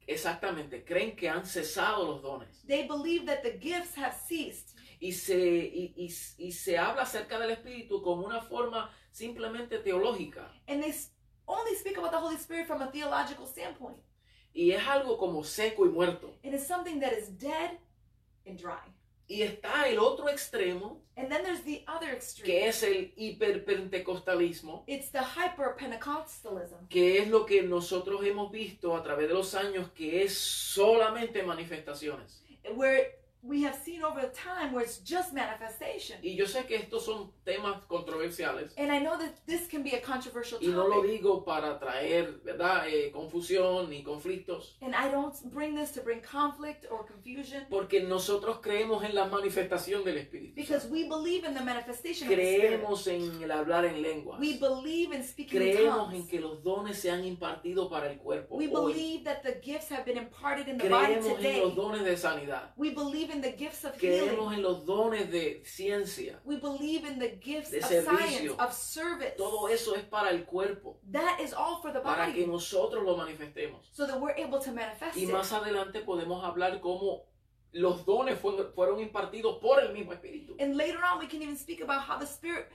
[0.07, 2.63] Exactamente, creen que han cesado los dones.
[2.67, 4.75] They believe that the gifts have ceased.
[4.99, 10.51] Y se, y, y- y se habla acerca del Espíritu como una forma simplemente teológica.
[10.67, 10.93] And they
[11.47, 13.97] only speak about the Holy Spirit from a theological standpoint.
[14.53, 16.37] Y es algo como seco y muerto.
[16.43, 17.79] It is something that is dead
[18.45, 18.79] and dry.
[19.27, 22.45] Y está el otro extremo, And then there's the other extreme.
[22.45, 25.75] que es el hiperpentecostalismo, It's the hyper
[26.89, 31.43] que es lo que nosotros hemos visto a través de los años, que es solamente
[31.43, 32.43] manifestaciones.
[32.75, 36.17] where we have seen over time where it's just manifestation.
[36.23, 38.73] Y yo sé que estos son temas controversiales.
[38.77, 41.11] And I know that this can be a controversial Y no lo topic.
[41.11, 44.77] digo para traer, ¿verdad?, Eh, confusión ni conflictos.
[44.81, 49.25] And I don't bring this to bring conflict or confusion Porque nosotros creemos en la
[49.25, 50.55] manifestación del Espíritu.
[50.55, 52.79] because we believe in the manifestation of the Spirit.
[52.79, 54.39] Creemos en el hablar en lenguas.
[54.39, 56.29] We believe in speaking in Creemos en tongues.
[56.29, 58.55] que los dones se han impartido para el cuerpo.
[58.55, 58.93] We hoy.
[58.93, 61.59] believe that the gifts have been imparted in the body Creemos en today.
[61.61, 62.71] los dones de sanidad.
[62.77, 64.53] We believe in the gifts of Creemos healing.
[64.53, 66.39] en los dones de ciencia.
[66.45, 68.55] We believe in the gifts de of servicio.
[68.55, 69.35] science, of service.
[69.37, 73.03] Todo eso es para el cuerpo, That is all for the para que body, nosotros
[73.03, 73.89] lo manifestemos.
[73.91, 77.23] so that we're able to manifest Y más adelante podemos hablar cómo
[77.71, 80.55] los dones fueron impartidos por el mismo Espíritu.
[80.59, 82.67] And later on, we can even speak about how the Spirit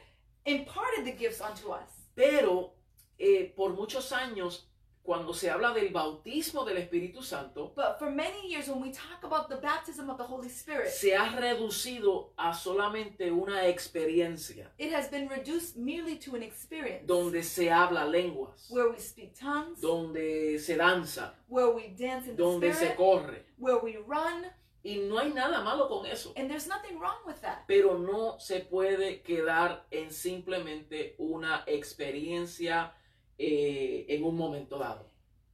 [0.45, 1.89] imparted the gifts unto us.
[2.15, 2.75] Pero
[3.19, 4.69] eh, por muchos años,
[5.09, 9.25] cuando se habla del bautismo del Espíritu Santo, But for many years, when we talk
[9.25, 14.93] about the baptism of the Holy Spirit, se ha reducido a solamente una experiencia it
[14.93, 19.81] has been reduced merely to an experience donde se habla lenguas, where we speak tongues,
[19.81, 23.45] donde se danza, where we dance in the donde se Spirit, corre.
[23.57, 24.45] where we run.
[24.85, 26.35] Y no hay nada malo con eso.
[26.37, 27.67] And there's nothing wrong with that.
[27.67, 32.93] Pero no se puede quedar en simplemente una experiencia
[33.39, 35.07] eh, en un momento dado.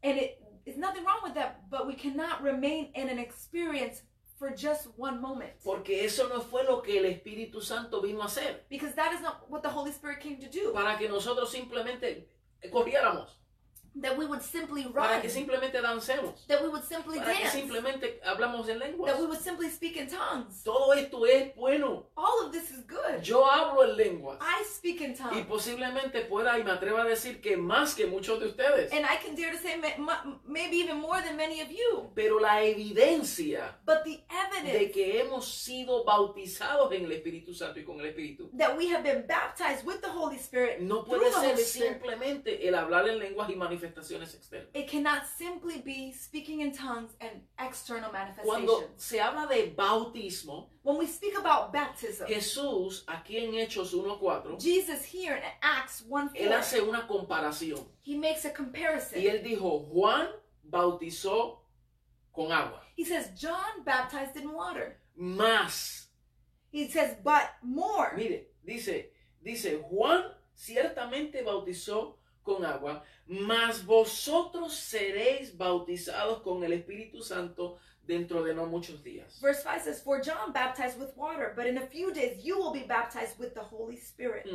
[0.03, 4.03] And it is nothing wrong with that, but we cannot remain in an experience
[4.39, 5.53] for just one moment.
[5.63, 8.65] Porque eso no fue lo que el Espíritu Santo vino a hacer.
[8.69, 10.73] Because that is not what the Holy Spirit came to do.
[10.73, 12.29] Para que nosotros simplemente
[12.71, 13.44] corriéramos.
[14.01, 15.23] That we would simply Para run.
[15.23, 16.47] que simplemente dancemos.
[16.49, 17.57] That we would simply Para que dance.
[17.61, 19.13] simplemente hablamos en lenguas.
[19.13, 20.63] That we would simply speak in tongues.
[20.65, 22.07] Todo esto es bueno.
[22.17, 23.23] All of this is good.
[23.23, 24.39] Yo hablo en lenguas.
[24.41, 25.47] I speak in Y tongues.
[25.47, 28.93] posiblemente pueda y me atrevo a decir que más que muchos de ustedes.
[28.93, 32.11] And I can dare to say ma- ma- maybe even more than many of you.
[32.15, 34.25] Pero la evidencia But the de
[34.59, 38.89] evidence que hemos sido bautizados en el Espíritu Santo y con el Espíritu that we
[38.89, 43.49] have been baptized with the Holy Spirit no puede ser simplemente el hablar en lenguas
[43.51, 43.55] y
[43.85, 44.69] manifestaciones externas.
[44.75, 49.03] It cannot simply be speaking in tongues and external Cuando manifestations.
[49.03, 55.05] se habla de bautismo, When we speak about baptism, Jesús aquí en Hechos 1.4, Jesus
[55.05, 59.19] here in Acts 1 él 4, hace una comparación he makes a comparison.
[59.21, 60.29] y él dijo, Juan
[60.63, 61.61] bautizó
[62.33, 64.99] con agua, He says, John baptized in water.
[65.17, 66.07] más
[66.71, 68.13] He says, but more.
[68.17, 70.25] Mire, dice, dice, Juan
[70.57, 78.67] ciertamente bautizó con agua, mas vosotros seréis bautizados con el Espíritu Santo dentro de no
[78.67, 79.41] muchos días.
[79.41, 82.73] Verse 5 says, For John baptized with water, but in a few days you will
[82.73, 84.47] be baptized with the Holy Spirit.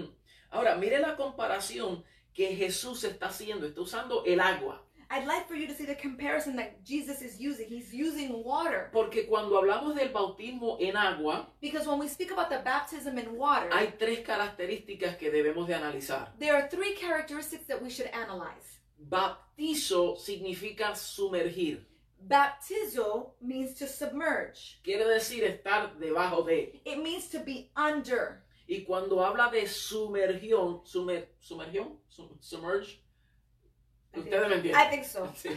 [0.51, 4.81] Ahora, mire la comparación que Jesús está haciendo, está usando el agua.
[5.11, 7.67] I'd like for you to see the comparison that Jesus is using.
[7.67, 8.89] He's using water.
[8.93, 13.35] Porque cuando hablamos del bautismo en agua, Because when we speak about the baptism in
[13.35, 16.29] water, hay tres características que debemos de analizar.
[16.37, 18.77] there are three characteristics that we should analyze.
[19.01, 21.85] Bautizo significa sumergir.
[22.27, 24.79] Baptizo means to submerge.
[24.83, 26.81] Quiere decir estar debajo de.
[26.85, 28.43] It means to be under.
[28.67, 33.01] Y cuando habla de sumergión, sumer, sumergión, Sum- submerge,
[34.13, 34.89] ustedes me I entienden.
[34.89, 35.27] think so.
[35.35, 35.49] Sí.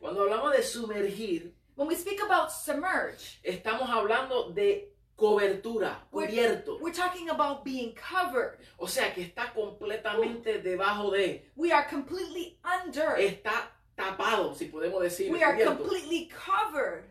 [0.00, 6.78] Cuando hablamos de sumergir, When we speak about submerge, estamos hablando de cobertura, We're- cubierto.
[6.80, 8.58] we're talking about being covered.
[8.78, 13.16] O sea que está completamente debajo de, We are completely under.
[13.18, 17.04] está tapado, si podemos decir, We are cubierto, completely covered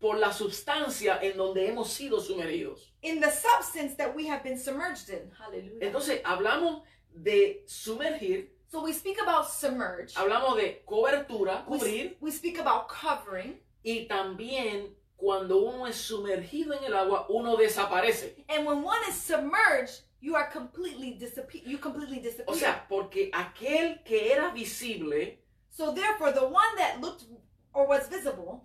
[0.00, 2.92] por la sustancia en donde hemos sido sumergidos.
[3.02, 5.30] in the substance that we have been submerged in.
[5.38, 5.80] Hallelujah.
[5.86, 6.82] Entonces, hablamos
[7.12, 10.14] de sumergir, So we speak about submerge.
[10.14, 13.58] hablamos de cobertura, We, cubrir, we speak about covering.
[13.82, 18.44] y también cuando uno es sumergido en el agua, uno desaparece.
[18.48, 21.62] And when one is submerged, you are completely disappear.
[21.64, 22.46] You completely disappear.
[22.48, 25.38] O sea, porque aquel que era visible,
[25.70, 27.24] so therefore, the one that looked
[27.72, 28.62] or was visible,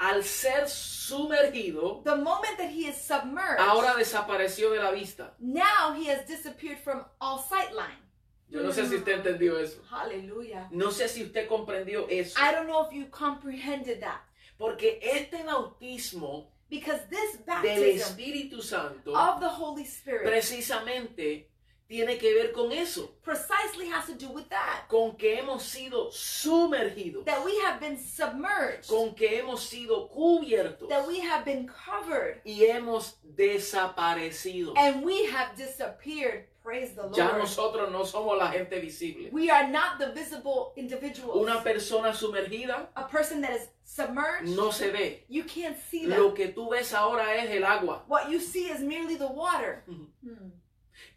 [0.00, 5.32] al ser sumergido, the moment that he is submerged, ahora desapareció de la vista.
[5.38, 8.00] now he has disappeared from all sight line.
[8.48, 9.82] Yo no sé si usted entendió eso.
[9.90, 10.68] Hallelujah.
[10.70, 12.38] No sé si usted comprendió eso.
[12.38, 14.20] I don't know if you comprehended that.
[14.56, 21.48] Porque este bautismo Because this del baptism Espíritu Santo of the Holy Spirit precisamente
[21.88, 24.88] tiene que ver con eso, precisely has to do with that.
[24.88, 30.88] con que hemos sido sumergidos, That we have been submerged, con que hemos sido cubiertos
[30.88, 34.72] that we have been covered, y hemos desaparecido.
[34.76, 36.46] and we have disappeared.
[36.62, 37.14] Praise the Lord.
[37.14, 39.28] Ya nosotros no somos la gente visible.
[39.32, 41.36] We are not the visible individuals.
[41.36, 45.24] Una persona sumergida a person that is submerged, no se ve.
[45.28, 46.18] you can't see them.
[46.18, 48.02] Lo que tú ves ahora es el agua.
[48.08, 49.84] What you see is merely the water.
[50.24, 50.48] Hmm.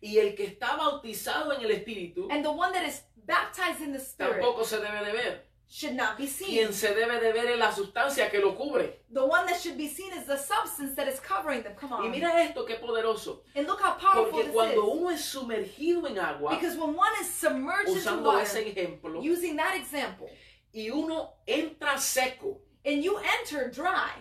[0.01, 3.91] Y el que está bautizado en el Espíritu And the one that is baptized in
[3.93, 5.41] the Spirit tampoco se debe de ver.
[5.69, 6.47] should not be seen.
[6.49, 9.01] Quien se debe de ver es la sustancia que lo cubre.
[9.11, 11.73] The one that should be seen is the substance that is covering them.
[11.75, 12.11] Come Y on.
[12.11, 13.41] mira esto qué poderoso.
[13.53, 14.97] And look how powerful Porque this cuando is.
[14.97, 19.21] uno es sumergido en agua, Because when one is submerged into usando water, ese ejemplo,
[19.21, 20.29] using that example,
[20.73, 24.11] y uno entra seco, and you enter dry,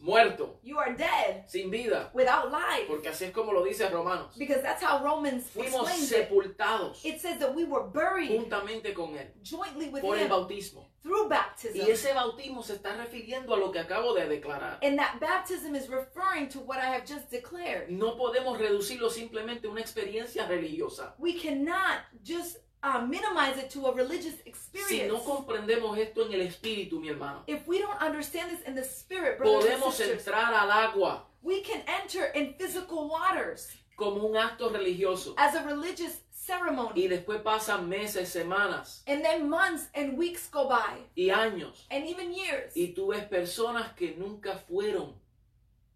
[0.00, 2.86] muerto, you are dead, sin vida, without life.
[2.86, 4.34] porque así es como lo dice Romanos.
[4.36, 6.28] Because that's how Romans Fuimos explains it.
[6.28, 10.28] sepultados It says that we were buried juntamente con Él jointly with por el him
[10.30, 10.88] bautismo.
[11.02, 11.76] through baptism.
[11.76, 14.78] Y ese bautismo se está refiriendo a lo que acabo de declarar.
[14.82, 17.88] And that baptism is referring to what I have just declared.
[17.90, 21.14] No podemos reducirlo simplemente a una experiencia religiosa.
[21.18, 25.12] We cannot just uh, minimize it to a religious Si experience.
[25.12, 28.84] no comprendemos esto en el espíritu, mi hermano, if we don't understand this in the
[28.84, 34.26] spirit, brothers and podemos sisters, entrar al agua we can enter in physical waters como
[34.26, 36.92] un acto religioso as a religious ceremony.
[37.02, 42.06] y después pasan meses, semanas And then months and weeks go by, y años and
[42.06, 42.72] even years.
[42.76, 45.12] y tú ves personas que nunca fueron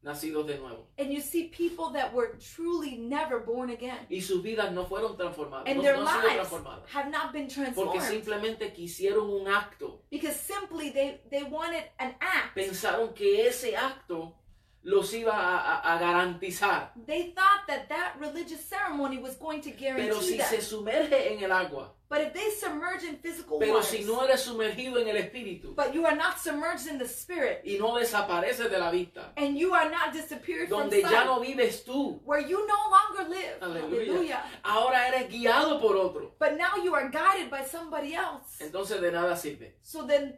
[0.03, 0.87] nacidos de nuevo.
[0.99, 4.07] And you see people that were truly never born again.
[4.09, 6.87] Y sus vidas no fueron transformadas, And no, their no lives transformadas.
[6.89, 8.03] have not been Porque transformed.
[8.03, 10.01] simplemente quisieron un acto.
[10.11, 12.55] Because simply they, they wanted an act.
[12.57, 14.35] Pensaron que ese acto
[14.83, 16.93] los iba a, garantizar.
[17.07, 20.47] They thought that that religious ceremony was going to Pero guarantee si them.
[20.49, 24.25] se sumerge en el agua, But if they submerge in physical pero waters, si no
[24.25, 27.95] eres sumergido en el espíritu but you are not submerged in the spirit, y no
[27.95, 31.85] desapareces de la vista, and you are not disappeared from donde sight, ya no vives
[31.85, 33.61] tú, where you no longer live.
[33.61, 34.43] Aleluya.
[34.65, 36.33] Ahora eres guiado por otro.
[36.39, 38.59] But now you are guided by somebody else.
[38.61, 39.75] Entonces de nada sirve.
[39.83, 40.37] So then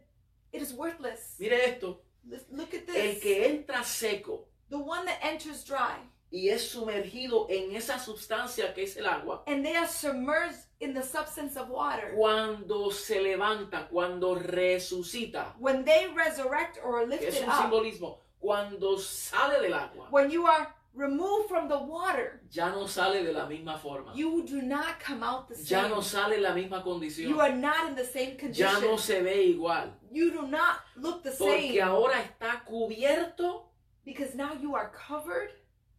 [0.52, 1.36] it is worthless.
[1.38, 2.01] Mire esto,
[2.50, 3.22] Look at el this.
[3.22, 4.46] que entra seco.
[4.70, 5.96] The one that enters dry,
[6.30, 10.94] y es sumergido en esa sustancia que es el agua, and they are submerged in
[10.94, 12.14] the substance of water.
[12.16, 17.62] cuando se levanta, cuando resucita, When they resurrect or are que es lifted un up,
[17.70, 23.24] simbolismo, cuando sale del agua, when you are removed from the water, ya no sale
[23.24, 25.90] de la misma forma, you do not come out the ya same.
[25.90, 28.66] no sale la misma condición, You are not in the same condition.
[28.66, 31.80] ya no se ve igual, You do not look the porque same.
[31.82, 33.64] ahora está cubierto
[34.04, 35.50] because now you are covered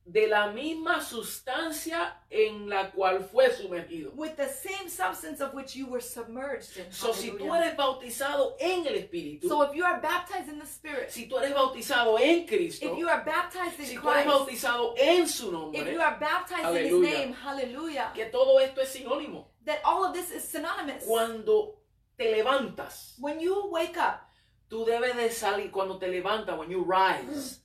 [0.05, 4.11] de la misma sustancia en la cual fue sumergido.
[4.15, 6.91] with the same substance of which you were submerged in.
[6.91, 7.65] So, si tú Hallelujah.
[7.67, 11.37] eres bautizado en el Espíritu, So if you are baptized in the Spirit, si tú
[11.37, 15.27] eres bautizado en Cristo, if you are baptized in si tú eres Christ, bautizado en
[15.27, 19.45] su if nombre, you are baptized in His name, hallelujah, que todo esto es sinónimo.
[19.65, 21.05] that all of this is synonymous.
[21.05, 21.75] Cuando
[22.17, 24.27] te levantas, When you wake up,
[24.69, 27.59] tú debes de salir, cuando te levantas, when you rise,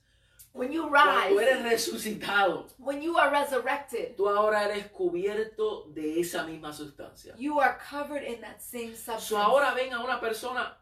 [0.53, 6.19] when you rise, cuando eres resucitado, when you are resurrected, tú ahora eres cubierto de
[6.19, 7.33] esa misma sustancia.
[7.37, 9.25] you are covered in that same substance.
[9.27, 10.77] So ahora ven a una persona,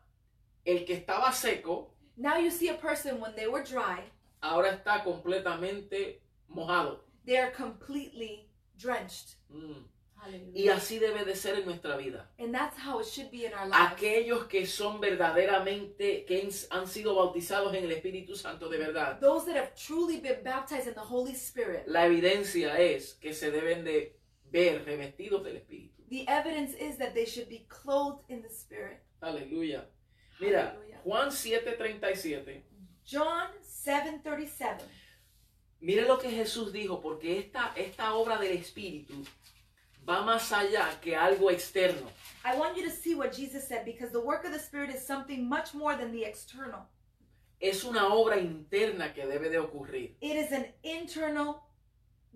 [0.65, 4.01] el que estaba seco, Now you see a person when they were dry,
[4.41, 6.99] ahora está completamente mojado.
[7.25, 9.35] they are completely drenched.
[9.53, 9.83] Mm.
[10.53, 12.29] Y así debe de ser en nuestra vida.
[12.39, 13.77] And that's how it should be in our lives.
[13.93, 19.45] Aquellos que son verdaderamente, que han- sido bautizados en el Espíritu Santo de verdad, Those
[19.45, 23.83] that have truly been baptized in the Holy Spirit, la evidencia es que se deben
[23.83, 24.17] de
[24.51, 25.95] ver revestidos del Espíritu.
[26.09, 28.99] the evidence is that they should be clothed in the Spirit.
[29.21, 29.87] Aleluya.
[30.39, 31.01] Mira, Hallelujah.
[31.03, 32.63] Juan 7:37.
[33.05, 34.83] John 7:37.
[35.79, 39.13] Mire lo que Jesús dijo, porque esta, esta obra del Espíritu
[40.07, 42.09] va más allá que algo externo.
[42.45, 45.05] I want you to see what Jesus said because the work of the Spirit is
[45.05, 46.87] something much more than the external.
[47.59, 51.63] Es una obra interna que debe de ocurrir, It is an internal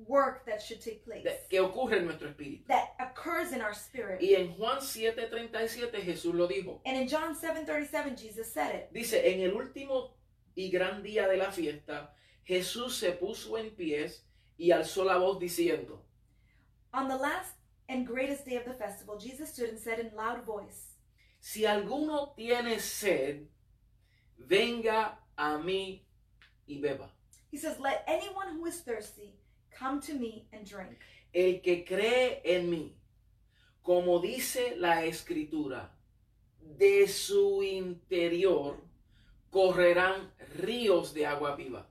[0.07, 2.65] work that should take place, que ocurre en nuestro espíritu.
[2.67, 4.19] that occurs in our spirit.
[4.21, 6.81] Y en Juan 7:37 Jesús lo dijo.
[6.86, 8.89] And in John 7:37 Jesus said it.
[8.91, 10.15] Dice, en el último
[10.55, 14.25] y gran día de la fiesta, Jesús se puso en pies
[14.57, 16.03] y alzó la voz diciendo,
[16.93, 17.55] On the last
[17.91, 20.95] and greatest day of the festival, Jesus stood and said in loud voice,
[21.39, 23.47] si alguno tiene sed,
[24.39, 26.01] venga a mí
[26.67, 27.10] y beba.
[27.49, 29.34] He says, Let anyone who is thirsty
[29.77, 30.99] come to me and drink.
[31.34, 32.91] El que cree en mí,
[33.84, 35.89] como dice la escritura,
[36.77, 38.77] de su interior
[39.51, 41.86] correrán ríos de agua viva.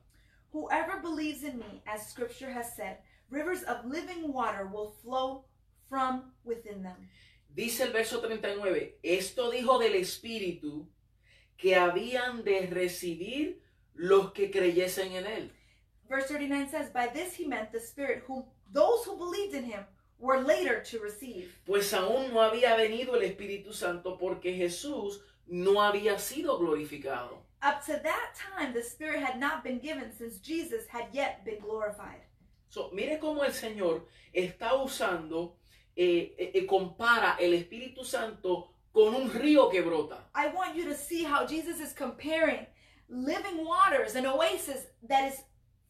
[0.52, 5.44] Whoever believes in me, as scripture has said, rivers of living water will flow
[5.90, 7.10] from within them.
[7.54, 10.86] Dice el verso 39, esto dijo del Espíritu
[11.58, 13.60] que habían de recibir
[13.94, 15.50] los que creyesen en él.
[16.08, 19.84] Verse 39 says, By this he meant the Spirit, whom those who believed in him
[20.18, 21.52] were later to receive.
[21.66, 27.42] Pues aún no había venido el Espíritu Santo porque Jesús no había sido glorificado.
[27.62, 31.58] Up to that time, the Spirit had not been given since Jesus had yet been
[31.60, 32.22] glorified.
[32.68, 35.56] So, mire cómo el Señor está usando,
[35.96, 40.28] eh, eh, eh, compara el Espíritu Santo con un río que brota.
[40.34, 42.66] I want you to see how Jesus is comparing
[43.08, 45.42] living waters, an oasis that is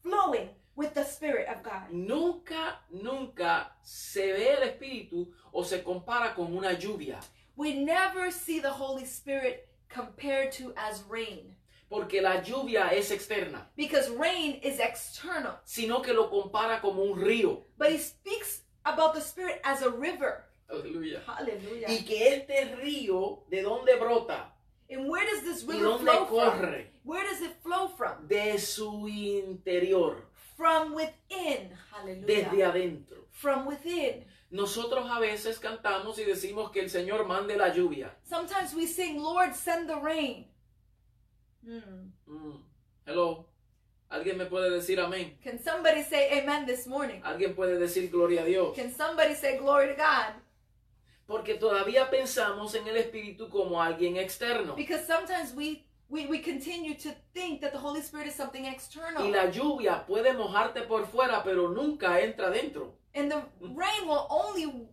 [0.02, 1.90] flowing with the Spirit of God.
[1.90, 7.20] Nunca, nunca se ve el Espíritu o se compara con una lluvia.
[7.56, 11.56] We never see the Holy Spirit compared to as rain
[11.90, 17.18] porque la lluvia es externa, because rain is external, sino que lo compara como un
[17.18, 17.64] río.
[17.76, 20.44] but he speaks about the Spirit as a river.
[20.70, 21.20] Aleluya.
[21.26, 21.88] Hallelujah.
[21.88, 24.52] Y que este río, ¿de dónde brota?
[24.88, 26.58] And where does this ¿Y river dónde flow from?
[26.58, 26.90] corre?
[27.04, 28.26] Where does it flow from?
[28.28, 30.26] De su interior,
[30.56, 31.70] From within.
[32.26, 32.68] desde Hallelujah.
[32.68, 33.26] adentro.
[33.30, 34.24] From within.
[34.50, 38.16] Nosotros a veces cantamos y decimos que el Señor mande la lluvia.
[38.24, 40.46] Sometimes we sing, Lord, send the rain.
[41.64, 42.10] Hmm.
[42.26, 42.62] Mm,
[43.06, 43.46] Hello.
[44.10, 45.38] Alguien me puede decir amén.
[45.40, 47.22] Can somebody say amen this morning?
[47.22, 48.74] Alguien puede decir gloria a Dios.
[48.74, 50.34] Can somebody say glory to God?
[51.28, 54.74] Porque todavía pensamos en el Espíritu como alguien externo.
[54.74, 59.22] Because sometimes we, we, we continue to think that the Holy Spirit is something external.
[59.24, 62.94] Y la lluvia puede mojarte por fuera, pero nunca entra dentro.
[63.14, 64.88] And the rain will only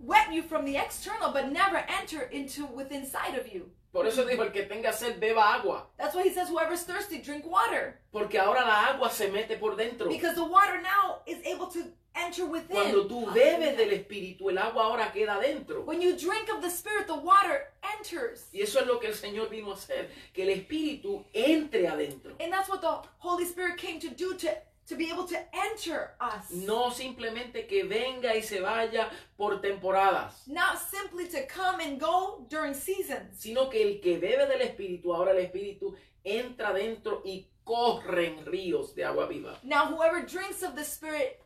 [0.00, 3.70] wet you from the external, but never enter into within inside of you.
[3.92, 5.88] Por eso dijo, el que tenga sed, beba agua.
[5.98, 7.98] That's why he says, whoever's thirsty, drink water.
[8.12, 10.08] Porque ahora la agua se mete por dentro.
[10.08, 11.80] Because the water now is able to
[12.14, 12.76] enter within.
[12.76, 15.82] Cuando tú bebes del Espíritu, el agua ahora queda dentro.
[15.84, 18.46] When you drink of the Spirit, the water enters.
[18.52, 22.36] Y eso es lo que el Señor vino a hacer, que el Espíritu entre adentro.
[22.40, 24.50] And that's what the Holy Spirit came to do to,
[24.90, 26.50] to be able to enter us.
[26.50, 32.44] No simplemente que venga y se vaya por temporadas, Not simply to come and go
[32.50, 37.46] during seasons, sino que el que bebe del Espíritu, ahora el Espíritu entra dentro y
[37.64, 39.58] corren ríos de agua viva.
[39.62, 41.40] Now, whoever drinks of the Spirit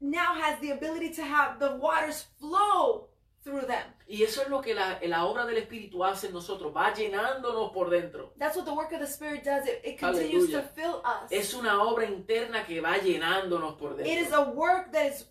[0.00, 3.08] now has the ability to have the waters flow
[3.44, 3.84] through them.
[4.08, 7.70] Y eso es lo que la, la obra del Espíritu hace en nosotros, va llenándonos
[7.72, 8.32] por dentro.
[8.38, 9.66] That's what the work of the Spirit does.
[9.68, 11.30] It, it continues to fill us.
[11.30, 14.36] Es una obra interna que va llenándonos por It is dentro.
[14.42, 15.26] a work that is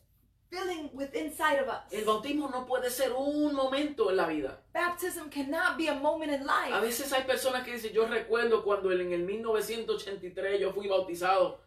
[0.50, 1.92] filling with inside of us.
[1.92, 4.62] El bautismo no puede ser un momento en la vida.
[4.74, 6.80] Baptism cannot be a moment in A life.
[6.82, 11.60] veces hay personas que dicen, yo recuerdo cuando en el 1983 yo fui bautizado,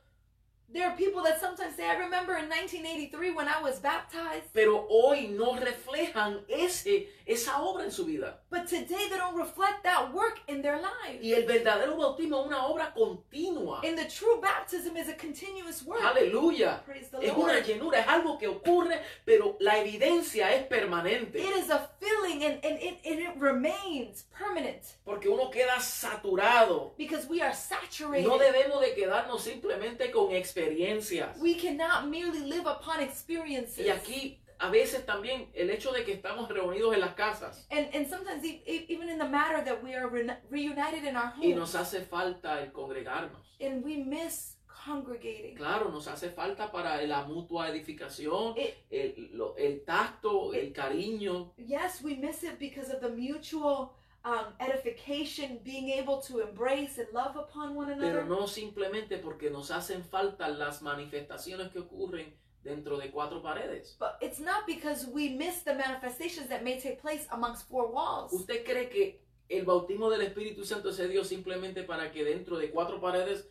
[0.72, 4.86] There are people that sometimes say, I remember in 1983 when I was baptized, pero
[4.90, 8.40] hoy no reflejan ese, esa obra en su vida.
[8.50, 11.22] but today they don't reflect that work in their lives.
[11.22, 13.80] Y el verdadero bautismo es una obra continua.
[13.84, 16.02] And the true baptism is a continuous work.
[16.02, 16.82] Aleluya.
[17.22, 17.64] Es una Lord.
[17.64, 21.38] llenura, es algo que ocurre, pero la evidencia es permanente.
[21.38, 26.92] It is a filling and, and, it, and it remains permanent Porque uno queda saturado.
[26.98, 28.26] because we are saturated.
[28.26, 30.32] No debemos de quedarnos simplemente con
[30.66, 31.36] experiencias.
[31.40, 33.84] We cannot merely live upon experiences.
[33.86, 37.94] Y aquí a veces también el hecho de que estamos reunidos en las casas And,
[37.94, 41.32] and sometimes e- e- even in the matter that we are re- reunited in our
[41.42, 43.38] y nos hace falta el congregarnos.
[43.60, 45.56] and we miss congregating.
[45.56, 51.52] Claro, nos hace falta para la mutua edificación, It- el, lo- el tacto, el cariño.
[51.58, 53.90] yes, we miss it because of the mutual
[54.26, 58.24] um, edification, being able to embrace and love upon one Pero another.
[58.26, 63.96] no simplemente porque nos hacen falta las manifestaciones que ocurren dentro de cuatro paredes.
[64.00, 68.32] But it's not because we miss the manifestations that may take place amongst four walls.
[68.32, 72.70] ¿Usted cree que el bautismo del Espíritu Santo se dio simplemente para que dentro de
[72.72, 73.46] cuatro paredes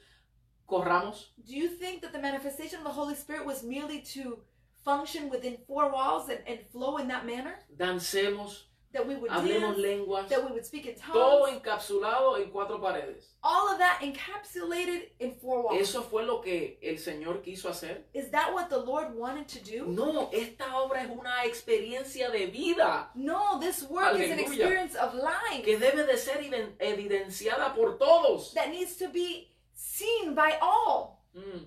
[0.67, 1.31] corramos?
[1.45, 4.43] Do you think that the manifestation of the Holy Spirit was merely to
[4.83, 7.55] function within four walls and, and flow in that manner?
[7.77, 8.65] Dancemos,
[8.95, 12.49] That we would hablemos dance, lenguas, that we would speak in todo tongues, encapsulado en
[12.49, 13.35] cuatro paredes.
[13.43, 15.81] all of that encapsulated in four walls.
[15.81, 18.05] ¿Eso fue lo que el Señor quiso hacer?
[18.13, 19.85] Is that what the Lord wanted to do?
[19.85, 24.47] No, esta obra es una experiencia de vida No, this work is an Aleluya.
[24.47, 26.39] experience of life que debe de ser
[26.79, 28.53] evidenciada por todos.
[28.53, 31.21] that needs to be seen by all.
[31.35, 31.65] Mm.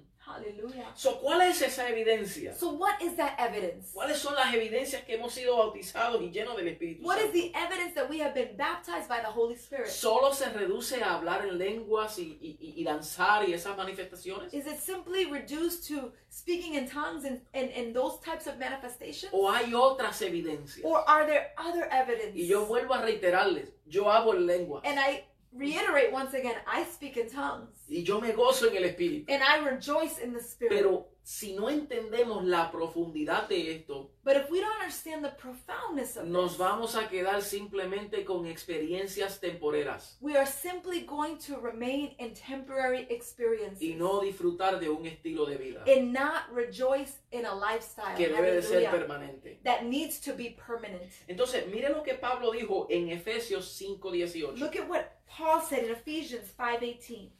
[0.94, 2.54] So, ¿Cuál es esa evidencia?
[2.54, 3.92] So, what is that evidence?
[3.94, 7.52] ¿Cuáles son las evidencias que hemos sido bautizados y llenos del Espíritu What is the
[7.54, 9.86] evidence that we have been baptized by the Holy Spirit?
[9.88, 14.52] ¿Solo se reduce a hablar en lenguas y, y- y- lanzar y esas manifestaciones?
[14.52, 19.32] Is it simply reduced to speaking in tongues and, and, and those types of manifestations?
[19.32, 20.84] ¿O hay otras evidencias?
[20.84, 22.36] Or are there other evidence?
[22.36, 25.24] Y yo vuelvo a reiterarles, yo hablo en lenguas And I
[25.54, 27.68] reiterate once again, I speak in tongues.
[27.90, 29.24] y yo me gozo en el Espíritu.
[29.28, 30.72] And I rejoice in the Spirit.
[30.82, 36.16] Pero si no entendemos la profundidad de esto, but if we don't understand the profoundness
[36.16, 41.60] of nos this, vamos a quedar simplemente con experiencias temporeras we are simply going to
[41.60, 47.18] remain in temporary experiences y no disfrutar de un estilo de vida and not rejoice
[47.30, 49.60] in a lifestyle que debe de ser permanente.
[49.64, 51.12] that needs to be permanent.
[51.28, 54.58] Entonces, mire lo que Pablo dijo en Efesios 5:18.
[54.58, 57.37] Look at what Paul said in Ephesians 5:18.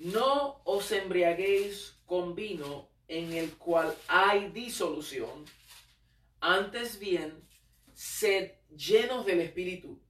[0.00, 5.44] No os embriaguéis con vino en el cual hay disolución,
[6.40, 7.46] antes bien,
[7.92, 10.00] sed llenos del Espíritu.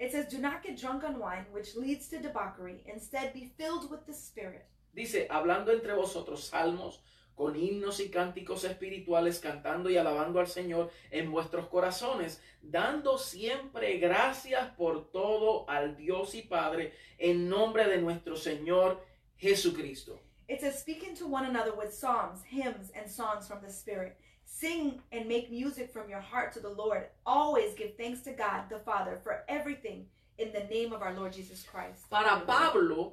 [0.00, 2.82] It says, Do not get drunk on wine, which leads to debauchery.
[2.86, 4.66] Instead, be filled with the Spirit.
[4.92, 7.00] Dice, hablando entre vosotros salmos,
[7.38, 13.96] con himnos y cánticos espirituales, cantando y alabando al Señor en vuestros corazones, dando siempre
[13.98, 19.00] gracias por todo al Dios y Padre, en nombre de nuestro Señor
[19.36, 20.18] Jesucristo.
[20.48, 24.18] It says, Speaking to one another with psalms, hymns, and songs from the Spirit.
[24.44, 27.06] Sing and make music from your heart to the Lord.
[27.24, 30.06] Always give thanks to God the Father for everything
[30.38, 32.10] in the name of our Lord Jesus Christ.
[32.10, 33.12] Para Pablo,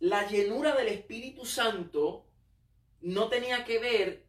[0.00, 2.24] la llenura del Espíritu Santo
[3.02, 4.26] no tenía que ver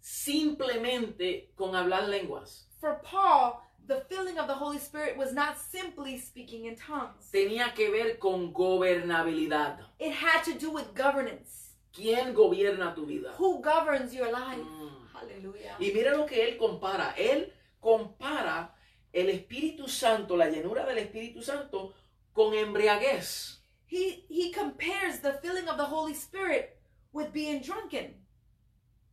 [0.00, 2.68] simplemente con hablar lenguas.
[2.80, 7.30] For Paul, the filling of the Holy Spirit was not simply speaking in tongues.
[7.32, 9.78] Tenía que ver con gobernabilidad.
[9.98, 11.74] It had to do with governance.
[11.92, 13.34] ¿Quién gobierna tu vida?
[13.38, 14.60] Who governs your life?
[14.60, 15.08] Mm.
[15.12, 15.76] Hallelujah.
[15.80, 17.14] Y mira lo que él compara.
[17.16, 18.74] Él compara
[19.12, 21.94] el Espíritu Santo, la llenura del Espíritu Santo,
[22.32, 23.64] con embriaguez.
[23.86, 26.77] He he compares the filling of the Holy Spirit
[27.12, 28.14] with being drunken.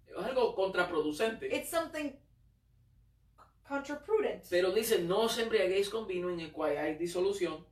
[0.08, 1.48] Es algo contraproducente.
[1.52, 2.14] It's something
[3.68, 4.48] contraprudent.
[4.50, 7.66] Pero dice, no os embriaguéis con vino en el cual hay disolución,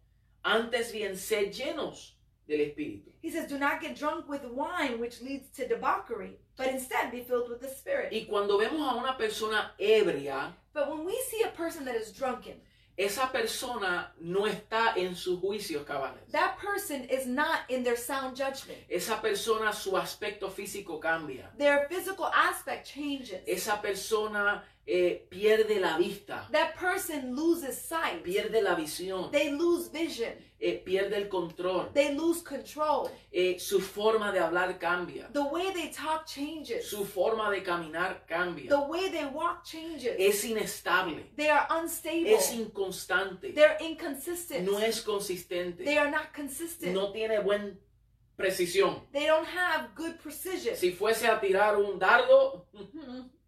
[0.44, 2.18] antes bien sed llenos
[2.48, 3.12] del Espíritu.
[3.22, 7.22] He says, Do not get drunk with wine, which leads to debauchery, but instead be
[7.22, 8.12] filled with the Spirit.
[8.12, 12.12] Y cuando vemos a una persona ebria, But when we see a person that is
[12.12, 12.60] drunken,
[12.98, 16.22] esa persona no está en sus juicios cabales.
[16.32, 18.80] that person is not in their sound judgment.
[18.90, 21.50] Esa persona, su aspecto físico cambia.
[21.58, 23.42] Their physical aspect changes.
[23.48, 28.22] Esa persona eh, pierde la vista, That person loses sight.
[28.24, 30.34] pierde la visión, They lose vision.
[30.60, 31.90] eh, pierde el control.
[31.94, 33.10] They lose control.
[33.32, 35.30] Eh, su forma de hablar cambia.
[35.34, 36.90] The way they talk changes.
[36.90, 38.70] Su forma de caminar cambia.
[38.70, 40.16] The way they walk changes.
[40.18, 41.32] Es inestable.
[41.36, 42.34] They are unstable.
[42.34, 43.54] Es inconstante.
[43.54, 44.66] They're inconsistent.
[44.70, 45.84] No es consistente.
[45.84, 46.94] They are not consistent.
[46.94, 47.74] No tiene buena
[48.36, 49.02] precisión.
[49.12, 50.76] They don't have good precision.
[50.76, 52.68] Si fuese a tirar un dardo.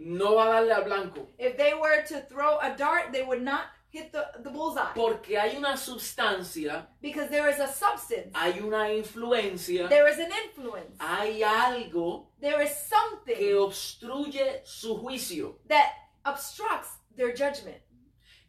[0.00, 1.28] no va a darle al blanco.
[1.38, 4.94] If they were to throw a dart, they would not hit the, the bullseye.
[4.94, 8.30] Porque hay una sustancia, Because there is a substance.
[8.34, 10.96] hay una influencia, There is an influence.
[11.00, 12.96] hay algo There is que
[13.36, 15.56] something obstruye su juicio.
[15.68, 15.92] that
[16.24, 17.82] obstructs their judgment.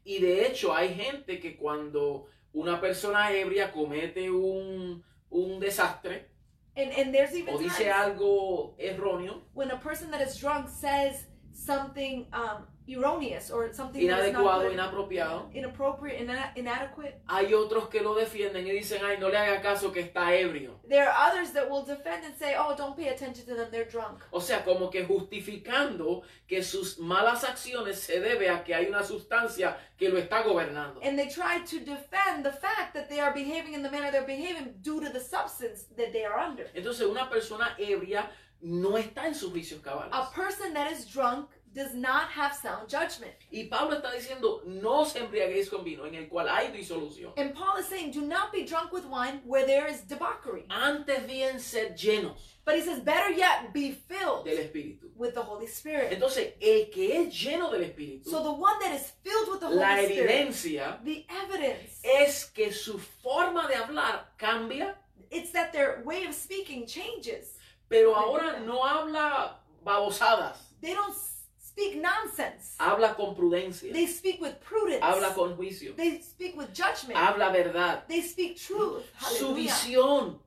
[0.06, 6.28] Y de hecho hay gente que cuando una persona ebria comete un, un desastre
[6.76, 10.70] And and there's even o dice times algo erróneo, when a person that is drunk
[10.70, 11.28] says
[11.66, 17.22] something um, erroneous or something inadecuado, good, inapropiado, inappropriate, ina- inadequate.
[17.28, 20.80] hay otros que lo defienden y dicen, ay, no le haga caso que está ebrio.
[20.89, 23.89] There are others that will defend and say, "Oh, don't pay attention to them; they're
[23.89, 28.88] drunk." O sea, como que justificando que sus malas acciones se debe a que hay
[28.88, 30.99] una sustancia que lo está gobernando.
[31.03, 34.26] And they try to defend the fact that they are behaving in the manner they're
[34.26, 36.66] behaving due to the substance that they are under.
[36.74, 38.30] Entonces, una persona ebria
[38.62, 40.34] no está en sus juicios A cabales.
[40.34, 43.32] person that is drunk does not have sound judgment.
[43.49, 47.32] Y Pablo está diciendo, no os embriaguéis con vino en el cual hay disolución.
[47.38, 50.66] And Paul is saying, do not be drunk with wine where there is debauchery.
[50.70, 52.36] Antes bien ser llenos
[52.66, 55.09] But he says, better yet, be filled del Espíritu.
[55.16, 56.12] with the Holy Spirit.
[56.12, 59.70] Entonces, el que es lleno del Espíritu, So the one that is filled with the
[59.70, 64.95] la Holy Spirit, evidencia the evidence, es que su forma de hablar cambia,
[65.32, 67.57] it's that their way of speaking changes.
[67.91, 71.13] Pero ahora no habla babosadas, They don't
[71.59, 72.75] speak nonsense.
[72.79, 75.03] habla con prudencia, They speak with prudence.
[75.03, 77.15] habla con juicio, They speak with judgment.
[77.17, 78.05] habla verdad.
[78.07, 79.03] They speak truth.
[79.37, 80.39] Su visión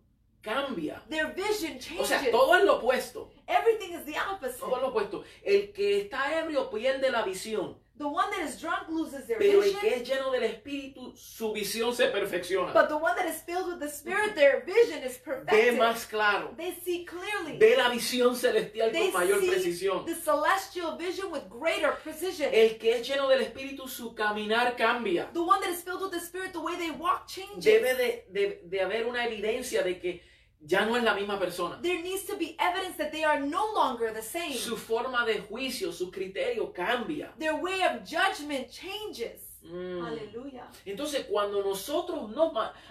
[0.42, 1.03] cambia.
[1.09, 2.09] Their vision O changes.
[2.09, 3.30] sea, todo es lo opuesto.
[3.47, 4.59] Everything is the opposite.
[4.59, 5.24] Todo es lo opuesto.
[5.42, 9.61] El que está ebrio pierde la visión, The one that is drunk loses their pero
[9.62, 9.80] el vision.
[9.80, 12.72] que es lleno del Espíritu, su visión se perfecciona.
[12.72, 15.78] But the one that is filled with the Spirit, their vision is Ve perfected.
[15.78, 16.53] más claro.
[16.57, 17.57] They see clearly.
[17.57, 20.05] Ve la visión celestial They con mayor see precisión.
[20.07, 22.51] the celestial vision with greater precision.
[22.53, 25.30] El que es lleno del Espíritu, su caminar cambia.
[25.32, 27.64] The one that is filled with the Spirit, the way they walk changes.
[27.64, 30.20] Debe de, de- de haber una evidencia de que
[30.67, 31.79] ya no es la misma persona.
[31.83, 34.55] There needs to be evidence that they are no longer the same.
[34.55, 37.33] Su forma de juicio, su criterio cambia.
[37.39, 39.41] Their way of judgment changes.
[39.62, 40.03] Mm.
[40.05, 40.69] Hallelujah.
[40.85, 42.31] Entonces, cuando nosotros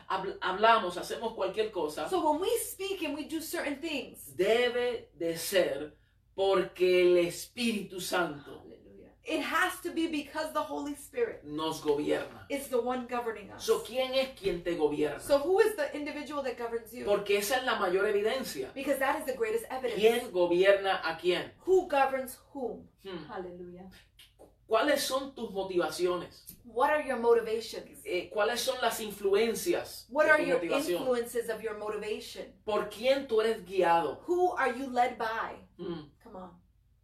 [0.09, 5.09] habl- hablamos, hacemos cualquier cosa, So when we speak and we do certain things, debe
[5.17, 5.93] de ser
[6.35, 8.62] porque el Espíritu Santo.
[9.25, 12.45] It has to be because the Holy Spirit nos gobierna.
[12.49, 13.63] is the one governing us.
[13.63, 15.21] So, ¿Quién es quien te gobierna?
[15.21, 17.05] So who is the individual that governs you?
[17.05, 18.73] Porque esa es la mayor evidencia.
[18.73, 19.95] Because that is the greatest evidence.
[20.01, 21.51] ¿Quién gobierna a quién?
[21.65, 22.85] Who governs whom?
[23.05, 23.23] Hmm.
[23.29, 23.89] Hallelujah.
[24.67, 26.55] ¿Cuáles son tus motivaciones?
[26.65, 28.01] What are your motivations?
[28.05, 31.01] Eh, ¿Cuáles son las influencias What de are tu your motivación?
[31.01, 32.45] influences of your motivation?
[32.65, 34.21] ¿Por quién tú eres guiado?
[34.27, 35.55] Who are you led by?
[35.77, 36.09] Hmm.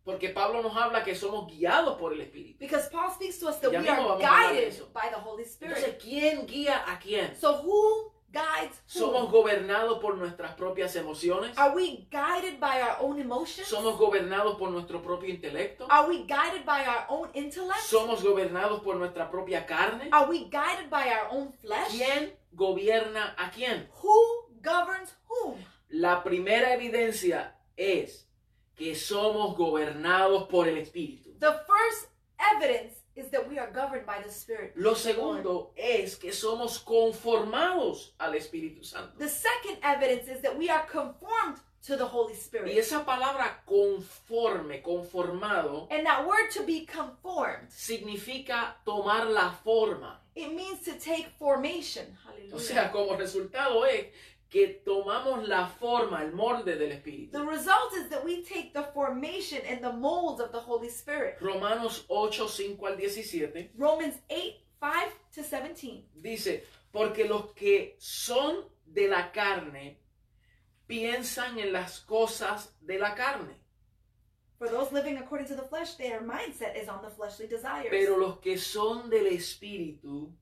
[0.09, 2.57] Porque Pablo nos habla que somos guiados por el Espíritu.
[2.59, 5.77] Because Paul speaks to us that Ya we are guided by the Holy Spirit.
[5.77, 7.35] Entonces, ¿quién guía a quién?
[7.39, 9.31] So who guides ¿Somos who?
[9.31, 11.57] gobernados por nuestras propias emociones?
[11.57, 13.67] Are we guided by our own emotions?
[13.67, 15.85] ¿Somos gobernados por nuestro propio intelecto?
[15.89, 17.81] Are we guided by our own intellect?
[17.81, 20.09] ¿Somos gobernados por nuestra propia carne?
[20.11, 21.89] Are we guided by our own flesh?
[21.91, 23.87] ¿Quién gobierna a quién?
[24.01, 25.55] Who governs whom?
[25.89, 28.28] La primera evidencia es
[28.79, 31.37] que somos gobernados por el Espíritu.
[31.39, 32.07] The first
[32.55, 34.71] evidence is that we are governed by the Spirit.
[34.75, 39.17] Lo segundo es que somos conformados al Espíritu Santo.
[39.17, 42.77] The second evidence is that we are conformed to the Holy Y Spirit.
[42.77, 50.21] esa palabra conforme, conformado, And that word to be conformed, significa tomar la forma.
[50.35, 52.05] it means to take formation.
[52.25, 52.55] Hallelujah.
[52.55, 54.07] O sea, como resultado es
[54.49, 57.47] que tomamos la forma, el molde del the Espíritu.
[57.47, 61.37] result is that we take the formation and the mold of the Holy Spirit.
[61.39, 66.05] Romanos 8, 5 al 17 Romans 8, 5 to 17.
[66.15, 69.99] dice, porque los que son de la carne
[70.87, 73.55] piensan en las cosas de la carne,
[74.57, 77.87] For those living according to the flesh, their mindset is on the fleshly desires.
[77.91, 80.33] pero los que son del Espíritu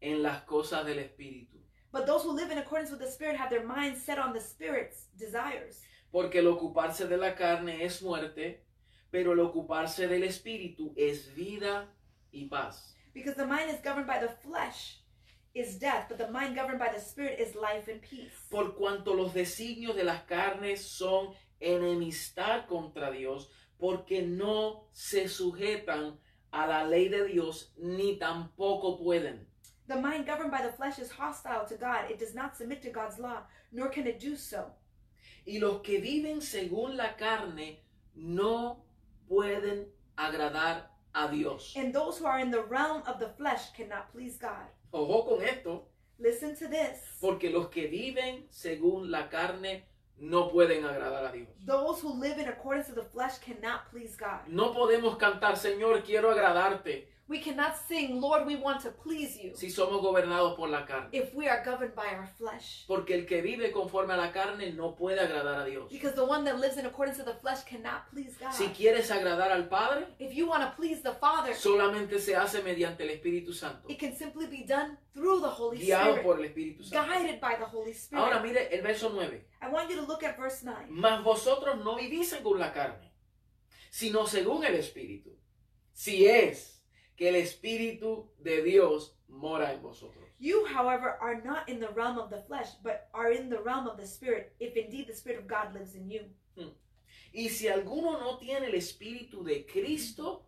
[0.00, 1.57] en las cosas del Espíritu.
[1.92, 4.40] But those who live in accordance with the Spirit have their minds set on the
[4.40, 5.80] Spirit's desires.
[6.12, 8.60] Porque el ocuparse de la carne es muerte,
[9.10, 11.86] pero el ocuparse del Espíritu es vida
[12.32, 12.94] y paz.
[13.14, 15.00] Because the mind is governed by the flesh
[15.54, 18.32] is death, but the mind governed by the Spirit is life and peace.
[18.50, 26.18] Por cuanto los designios de las carnes son enemistad contra Dios, porque no se sujetan
[26.50, 29.47] a la ley de Dios, ni tampoco pueden.
[29.88, 32.10] The mind governed by the flesh is hostile to God.
[32.10, 33.38] It does not submit to God's law,
[33.72, 34.66] nor can it do so.
[35.46, 37.78] Y los que viven según la carne
[38.14, 38.84] no
[39.28, 39.86] pueden
[40.16, 40.82] agradar
[41.14, 41.74] a Dios.
[41.76, 44.68] And those who are in the realm of the flesh cannot please God.
[44.92, 45.84] Ojo con esto,
[46.18, 46.98] Listen to this.
[47.20, 49.84] porque los que viven según la carne
[50.18, 51.48] no pueden agradar a Dios.
[51.64, 54.40] Those who live in accordance to the flesh cannot please God.
[54.48, 59.54] No podemos cantar, Señor, quiero agradarte, We cannot sing, Lord, we want to please you,
[59.54, 61.10] si somos gobernados por la carne.
[61.12, 62.86] if we are governed by our flesh.
[62.86, 65.90] Porque el que vive conforme a la carne no puede agradar a Dios.
[65.92, 68.52] Because the one that lives in accordance to the flesh cannot please God.
[68.54, 72.62] Si quieres agradar al Padre, If you want to please the Father, solamente se hace
[72.62, 76.38] mediante el Espíritu Santo, it can simply be done through the Holy guiado Spirit, por
[76.38, 77.06] el Espíritu Santo.
[77.12, 78.42] guided by the Holy Ahora Spirit.
[78.42, 79.44] mire el verso 9.
[79.60, 80.86] I want you to look at verse 9.
[80.88, 83.12] Mas vosotros no vivís según la carne,
[83.90, 85.36] sino según el Espíritu.
[85.92, 86.77] Si es
[87.18, 90.24] que el Espíritu de Dios mora en vosotros.
[90.38, 93.88] You, however, are not in the realm of the flesh, but are in the realm
[93.88, 96.20] of the Spirit, if indeed the Spirit of God lives in you.
[97.34, 100.44] Y si alguno no tiene el Espíritu de Cristo,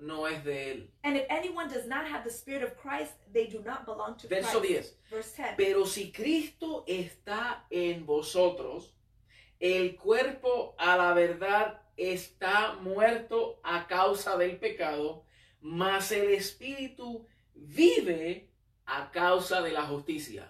[0.00, 0.88] no es de él.
[1.04, 4.28] And if anyone does not have the Spirit of Christ, they do not belong to
[4.28, 4.94] Verso Christ.
[5.10, 5.10] 10.
[5.10, 5.54] Verse 10.
[5.56, 8.94] Pero si Cristo está en vosotros,
[9.60, 15.24] el cuerpo a la verdad está muerto a causa del pecado,
[15.64, 18.50] mas el Espíritu vive
[18.86, 20.46] a causa de la justicia.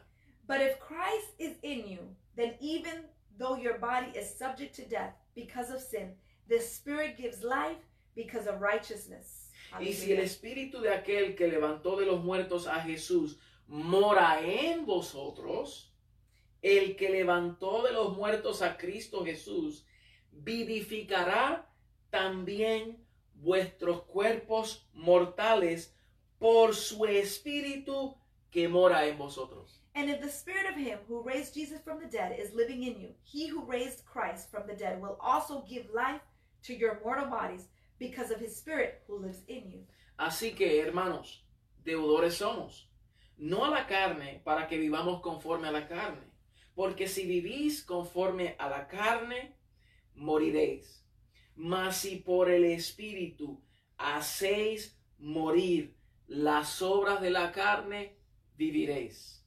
[0.46, 2.00] But if Christ is in you,
[2.34, 3.04] then even
[3.38, 6.16] though your body is subject to death because of sin,
[6.48, 7.78] the Spirit gives life
[8.16, 9.52] because of righteousness.
[9.80, 10.18] Y si el.
[10.18, 13.38] Espíritu de aquel que levantó de los muertos a Jesús
[13.68, 15.92] mora en vosotros,
[16.60, 19.86] el que levantó de los muertos a Cristo Jesús
[20.32, 21.70] vivificará
[22.10, 23.03] también
[23.44, 25.94] vuestros cuerpos mortales
[26.38, 28.16] por su Espíritu
[28.50, 29.80] que mora en vosotros.
[29.94, 33.00] And if the Spirit of Him who raised Jesus from the dead is living in
[33.00, 36.20] you, He who raised Christ from the dead will also give life
[36.64, 37.68] to your mortal bodies
[37.98, 39.86] because of His Spirit who lives in you.
[40.18, 41.44] Así que, hermanos,
[41.84, 42.88] deudores somos,
[43.38, 46.24] no a la carne para que vivamos conforme a la carne,
[46.74, 49.54] porque si vivís conforme a la carne,
[50.16, 51.03] moriréis.
[51.56, 53.60] Mas si por el Espíritu
[53.96, 55.94] hacéis morir
[56.26, 58.16] las obras de la carne,
[58.56, 59.42] viviréis.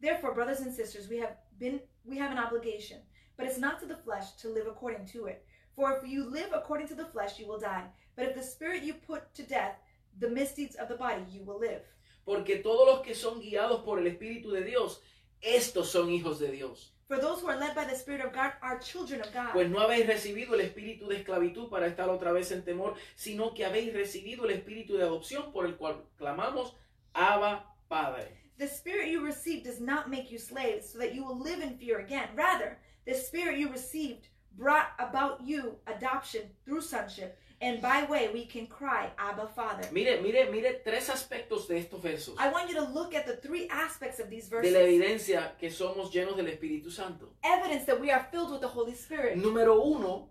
[0.00, 3.00] Therefore, brothers and sisters, we have been we have an obligation,
[3.36, 5.46] but it's not to the flesh to live according to it.
[5.74, 7.86] For if you live according to the flesh, you will die.
[8.16, 9.76] But if the spirit you put to death,
[10.20, 11.82] the misdeeds of the body, you will live.
[12.24, 15.00] Porque todos los que son guiados por el Espíritu de Dios,
[15.40, 16.93] estos son hijos de Dios.
[17.14, 19.52] For those who are led by the Spirit of God are children of God.
[19.52, 23.54] Pues no habéis recibido el espíritu de esclavitud para estar otra vez en temor, sino
[23.54, 26.74] que habéis recibido el espíritu de adopción por el cual clamamos,
[27.14, 28.36] Abba Padre.
[28.58, 31.78] The spirit you received does not make you slaves so that you will live in
[31.78, 32.30] fear again.
[32.34, 38.44] Rather, the spirit you received brought about you adoption through sonship, and by way we
[38.44, 39.88] can cry, Abba, Father.
[39.90, 43.36] Mire, mire, mire tres aspectos de estos versos, I want you to look at the
[43.36, 44.76] three aspects of these de la verses.
[44.76, 47.32] evidencia que somos llenos del Espíritu Santo.
[47.42, 49.36] Evidence that we are filled with the Holy Spirit.
[49.36, 50.28] Número uno,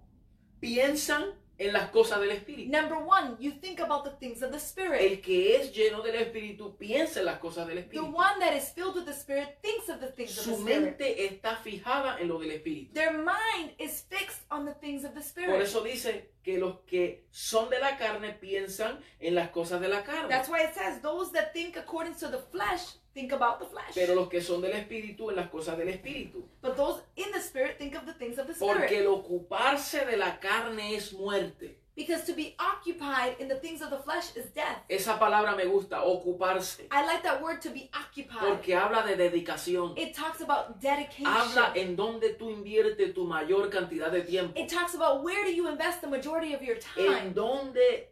[0.60, 2.72] piensan en las cosas del Espíritu.
[2.72, 5.02] Number one, you think about the things of the Spirit.
[5.02, 8.06] El que es lleno del Espíritu piensa en las cosas del The Espíritu.
[8.16, 10.82] one that is filled with the Spirit thinks of the things of the Su Spirit.
[10.82, 12.94] mente está fijada en lo del Espíritu.
[12.94, 15.62] Their mind is fixed on the things of the Por Spirit.
[15.62, 20.04] eso dice que los que son de la carne piensan en las cosas de la
[20.04, 20.30] carne.
[20.30, 23.94] That's why it says, those that think according to the flesh think about the flesh.
[23.94, 26.44] Pero los que son del Espíritu en las cosas del Espíritu.
[26.62, 29.02] But those in the Spirit think of the things of the Porque Spirit.
[29.02, 31.78] el ocuparse de la carne es muerte.
[31.96, 34.82] Because to be occupied in the things of the flesh is death.
[34.90, 36.88] Esa palabra me gusta, ocuparse.
[36.90, 38.40] I like that word to be occupied.
[38.40, 39.96] Porque habla de dedicación.
[39.96, 41.28] It talks about dedication.
[41.28, 44.60] Habla en donde tú inviertes tu mayor cantidad de tiempo.
[44.60, 47.28] It talks about where do you invest the majority of your time?
[47.28, 48.10] En donde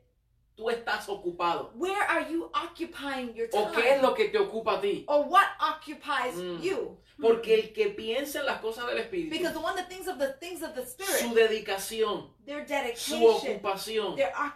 [0.62, 1.72] tú estás ocupado.
[1.76, 4.02] Where are you occupying your ¿O qué es time?
[4.02, 5.04] lo que te ocupa a ti?
[5.08, 6.62] Or what occupies Mm.
[6.62, 6.98] you?
[7.20, 10.18] Porque el que piensa en las cosas del Espíritu, Because the one that thinks of
[10.18, 14.52] the things of the su Spirit, dedicación, their su dedication, ocupación, their es a las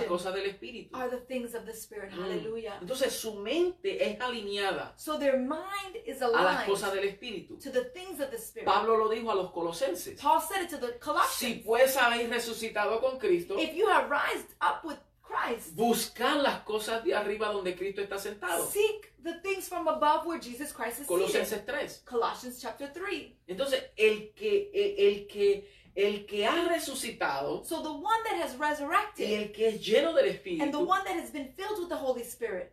[0.00, 0.96] occupation cosas del Espíritu.
[0.96, 2.10] are the things of the Spirit.
[2.12, 2.22] Mm.
[2.22, 2.78] Hallelujah.
[2.80, 7.58] Entonces su mente es alineada So their mind is a las cosas aligned del Espíritu.
[7.60, 8.64] to the things of the Spirit.
[8.66, 10.18] Pablo lo dijo a los colosenses.
[10.18, 11.62] Paul said it to the Si Colossians.
[11.66, 14.96] pues habéis resucitado con Cristo, If you have rised up with
[15.28, 18.66] Christ, buscad las cosas de arriba donde Cristo está sentado.
[18.66, 21.08] seek the things from above where Jesus Christ is seated.
[21.08, 22.02] Colosenses 3.
[22.06, 23.36] Colossians chapter 3.
[23.46, 28.54] Entonces, el que, el, el que, el que ha resucitado So the one that has
[28.54, 31.78] y resurrected el que es lleno del and the Espíritu, one that has been filled
[31.80, 32.72] with the Holy Spirit,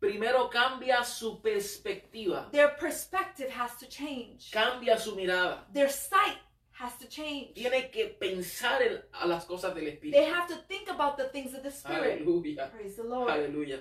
[0.00, 4.50] primero cambia su perspectiva, their perspective has to change.
[4.52, 5.64] cambia su mirada.
[5.72, 6.38] Their sight
[6.78, 7.54] has to change.
[7.54, 10.34] Tiene que pensar en, a las cosas del They Espíritu.
[10.34, 12.20] have to think about the things of the Spirit.
[12.22, 12.70] Aleluya.
[12.70, 13.30] Praise the Lord.
[13.30, 13.80] Aleluya.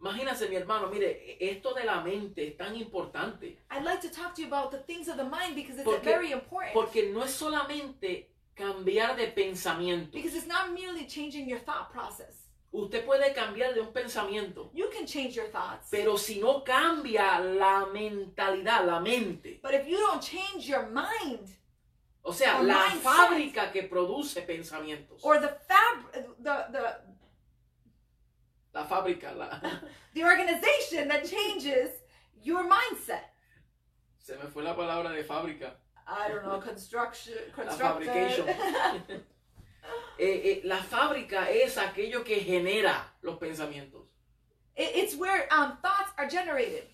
[0.00, 3.58] Imagínense, mi hermano, mire, esto de la mente es tan importante.
[3.70, 6.04] I'd like to talk to you about the things of the mind because it's Porque-
[6.04, 6.72] very important.
[6.72, 10.12] Porque no es solamente cambiar de pensamiento.
[10.12, 12.44] Because it's not merely changing your thought process.
[12.70, 15.88] Usted puede cambiar de un pensamiento, You can change your thoughts.
[15.90, 21.48] pero si no cambia la mentalidad, la mente, But if you don't change your mind
[22.24, 23.02] o sea, Or la mindset.
[23.02, 26.12] fábrica que produce pensamientos, or the fab
[26.42, 26.96] the the
[28.74, 29.48] la fábrica, la,
[30.14, 31.90] the organization that changes
[32.42, 33.24] your mindset.
[34.18, 35.72] se me fue la palabra de fábrica,
[36.06, 37.34] I don't know, construction,
[37.78, 38.46] fabrication.
[40.18, 44.02] Eh, eh, la fábrica es aquello que genera los pensamientos.
[44.76, 46.88] It- it's where um, thoughts are generated.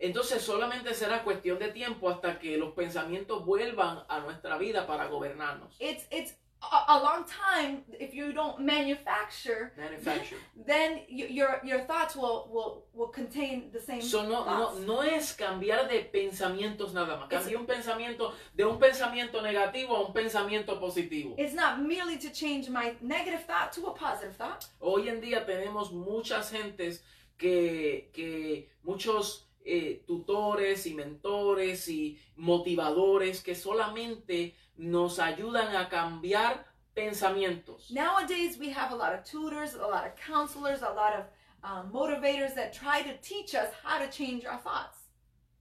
[0.00, 5.06] Entonces solamente será cuestión de tiempo hasta que los pensamientos vuelvan a nuestra vida para
[5.08, 5.76] gobernarnos.
[5.78, 9.72] It's it's a, a long time if you don't manufacture.
[9.76, 10.38] Manufacture.
[10.66, 15.34] Then your your thoughts will will will contain the same So, no, no, no es
[15.34, 17.28] cambiar de pensamientos nada más.
[17.28, 21.34] Cambiar un pensamiento de un pensamiento negativo a un pensamiento positivo.
[21.38, 24.64] It's not merely to change my negative thought to a positive thought.
[24.80, 27.02] Hoy en día tenemos muchas gentes
[27.36, 36.66] que, que muchos eh, tutores y mentores y motivadores que solamente nos ayudan a cambiar
[36.94, 37.90] pensamientos.
[37.90, 41.24] Nowadays, we have a lot of tutors, a lot of counselors, a lot of
[41.62, 44.96] um, motivators that try to teach us how to change our thoughts.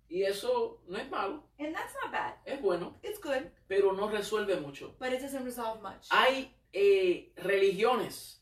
[0.10, 2.34] Y eso no es malo, And that's not bad.
[2.46, 4.96] es bueno, It's good, pero no resuelve mucho.
[5.00, 6.08] but it doesn't resolve much.
[6.10, 8.40] Hay eh, religiones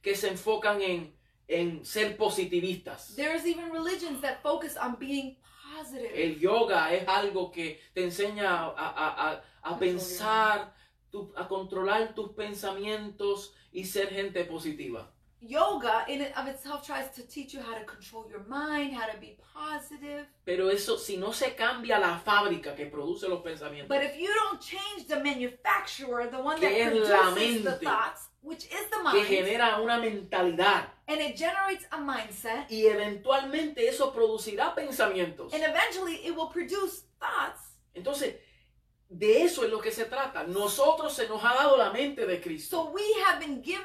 [0.00, 1.12] que se enfocan en,
[1.52, 3.14] en ser positivistas.
[3.16, 5.36] There's even religions that focus on being
[5.76, 6.10] positive.
[6.14, 10.72] El yoga es algo que te enseña a, a- a- a pensar,
[11.10, 15.08] tu- a controlar tus pensamientos y ser gente positiva.
[15.44, 19.10] Yoga, in and of itself, tries to teach you how to control your mind, how
[19.10, 20.24] to be positive.
[20.44, 24.28] Pero eso, si no se cambia la fábrica que produce los pensamientos, But if you
[24.32, 27.84] don't change the manufacturer, the one Que that es la produces the mente.
[27.84, 32.86] thoughts, which is the que mind, genera una mentalidad and it generates a mindset, y
[32.86, 35.52] eventualmente eso producirá pensamientos.
[35.52, 37.76] and eventually it will produce thoughts.
[37.94, 38.36] Entonces,
[39.08, 40.44] de eso es lo que se trata.
[40.44, 42.84] Nosotros se nos ha dado la mente de Cristo.
[42.84, 43.84] So we have been given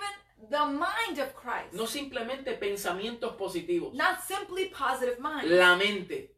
[0.50, 3.94] the mind of Christ, No simplemente pensamientos positivos.
[3.94, 6.34] not simply positive mind, La mente.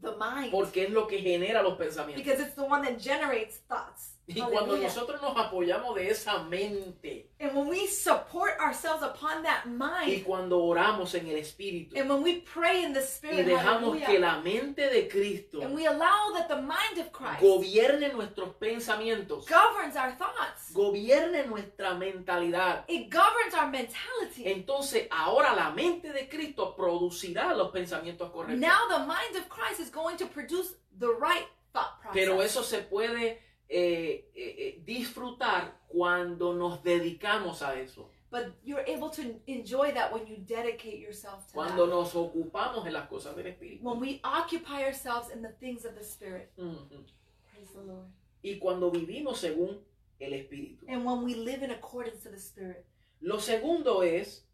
[0.00, 2.24] the mind, Porque es lo que genera los pensamientos.
[2.24, 4.11] because it's the one that generates thoughts.
[4.34, 9.64] Y cuando nosotros nos apoyamos de esa mente And when we support ourselves upon that
[9.66, 13.46] y mind, cuando oramos en el Espíritu and when we pray in the y Spirit,
[13.46, 17.40] dejamos hallelujah, que la mente de Cristo and we allow that the mind of Christ
[17.40, 24.44] gobierne nuestros pensamientos, governs our thoughts, gobierne nuestra mentalidad, it governs our mentality.
[24.44, 28.60] entonces ahora la mente de Cristo producirá los pensamientos correctos.
[28.60, 32.14] Now the mind of Christ is going to produce the right thought process.
[32.14, 38.10] Pero eso se puede eh, eh, eh, disfrutar cuando nos dedicamos a eso.
[38.30, 41.94] But you're able to enjoy that when you dedicate yourself to Cuando that.
[41.94, 43.82] nos ocupamos en las cosas del Espíritu.
[43.82, 46.52] When we occupy ourselves in the things of the Spirit.
[46.58, 47.04] Ujú.
[47.50, 48.06] Praise the Lord.
[48.42, 49.78] Y cuando vivimos según
[50.20, 50.84] el Espíritu.
[50.88, 52.84] And when we live in accordance to the Spirit.
[53.20, 54.44] Lo segundo es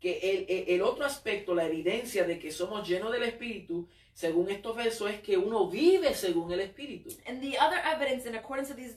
[0.00, 4.50] que el, el- el otro aspecto, la evidencia de que somos llenos del Espíritu, según
[4.50, 7.10] estos versos, es que uno vive según el Espíritu.
[7.26, 8.96] And the other evidence in accordance to these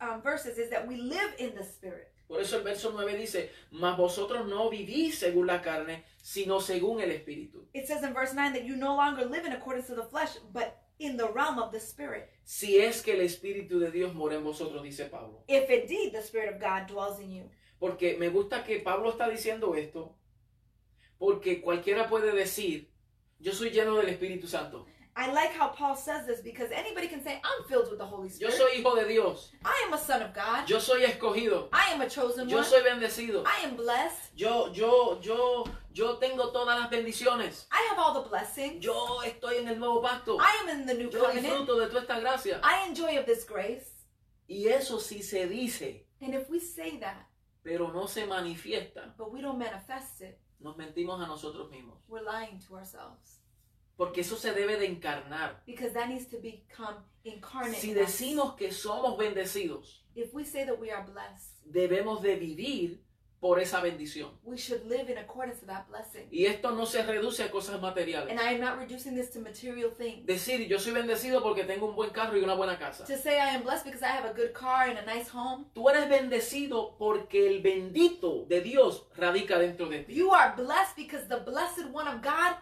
[0.00, 2.08] um, verses is that we live in the Spirit.
[2.28, 7.00] Por eso el verso 9 dice, mas vosotros no vivís según la carne, sino según
[7.00, 7.68] el Espíritu.
[7.72, 10.36] It says in verse 9 that you no longer live in accordance to the flesh,
[10.52, 12.28] but in the realm of the Spirit.
[12.42, 15.44] Si es que el Espíritu de Dios mora en vosotros, dice Pablo.
[15.46, 17.44] If indeed the Spirit of God dwells in you.
[17.78, 20.16] Porque me gusta que Pablo está diciendo esto,
[21.18, 22.90] porque cualquiera puede decir,
[23.38, 24.86] yo soy lleno del Espíritu Santo,
[25.18, 28.28] I like how Paul says this because anybody can say, I'm filled with the Holy
[28.38, 28.54] yo Spirit.
[28.54, 30.68] soy hijo de Dios, I am a son of God.
[30.68, 32.66] yo soy escogido, I am a chosen yo one.
[32.66, 34.32] soy bendecido, I am blessed.
[34.34, 38.82] yo, yo, yo, yo tengo todas las bendiciones, I have all the blessings.
[38.84, 41.46] yo estoy en el nuevo pacto, I am in the new yo covenant.
[41.46, 42.60] disfruto de toda esta gracia.
[42.62, 43.92] I enjoy of this grace.
[44.48, 47.26] Y eso sí se dice, And if we say that,
[47.66, 51.98] pero no se manifiesta, but we don't manifest it, nos mentimos a nosotros mismos.
[52.08, 53.42] we're lying to ourselves.
[53.96, 55.62] Porque eso se debe de encarnar.
[55.66, 57.80] Because that needs to become incarnate.
[57.80, 63.02] Si decimos que somos bendecidos, If we say that we are blessed, debemos de vivir
[63.46, 64.30] por esa bendición.
[64.44, 66.26] we should live in accordance to that blessing.
[66.32, 68.30] Y esto no se reduce a cosas materiales.
[68.30, 70.26] And I am not reducing this to material things.
[70.26, 73.04] Decir, yo soy bendecido porque tengo un buen carro y una buena casa.
[73.04, 75.66] To say I am blessed because I have a good car and a nice home.
[75.74, 80.14] Tú eres bendecido porque el bendito de Dios radica dentro de ti.
[80.14, 82.56] You are blessed because the blessed one of God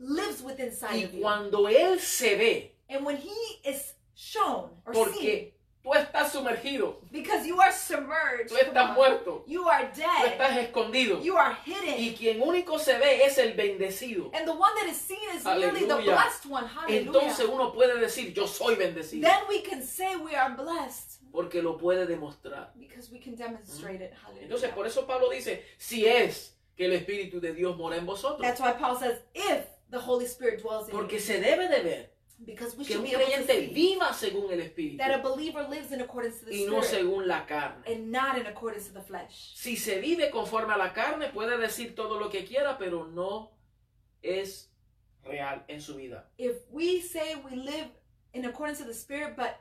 [0.00, 1.20] lives within inside Y of you.
[1.22, 5.52] cuando Él se ve, And when he is shown or seen,
[5.82, 10.56] tú estás sumergido, because you are submerged, tú estás muerto, you are tú dead, estás
[10.56, 11.20] escondido.
[11.22, 12.14] you are Y hidden.
[12.16, 14.30] quien único se ve es el bendecido.
[14.34, 16.66] And the one that is seen is merely the blessed one.
[16.66, 17.06] Hallelujah.
[17.06, 19.22] Entonces uno puede decir, yo soy bendecido.
[19.28, 22.72] then we can say we are blessed Porque lo puede demostrar.
[22.78, 24.12] because we can demonstrate it.
[24.24, 24.44] Hallelujah.
[24.44, 28.40] Entonces, por eso Pablo dice, si es que el Espíritu de Dios mora en vosotros.
[28.40, 31.82] That's why Paul says, if the Holy Spirit dwells in Porque you, se debe de
[31.82, 32.10] ver
[32.44, 35.22] because we que should un be able to creyente viva según el Espíritu that a
[35.22, 37.82] believer lives in accordance to the y no Spirit según la carne.
[37.86, 39.52] and not in accordance to the flesh.
[39.54, 43.50] Si se vive conforme a la carne, puede decir todo lo que quiera, pero no
[44.22, 44.70] es
[45.24, 46.24] real en su vida.
[46.38, 47.88] If we say we live
[48.34, 49.58] in accordance to the Spirit, but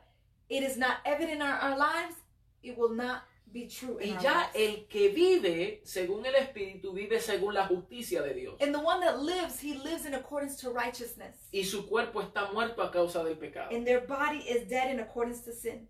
[0.49, 2.15] it is not evident in our, our lives,
[2.63, 7.53] it will not be true Y ya el que vive según el Espíritu vive según
[7.53, 8.55] la justicia de Dios.
[8.61, 11.35] And the one that lives, he lives in accordance to righteousness.
[11.51, 13.75] Y su cuerpo está muerto a causa del pecado.
[13.75, 15.89] And their body is dead in accordance to sin.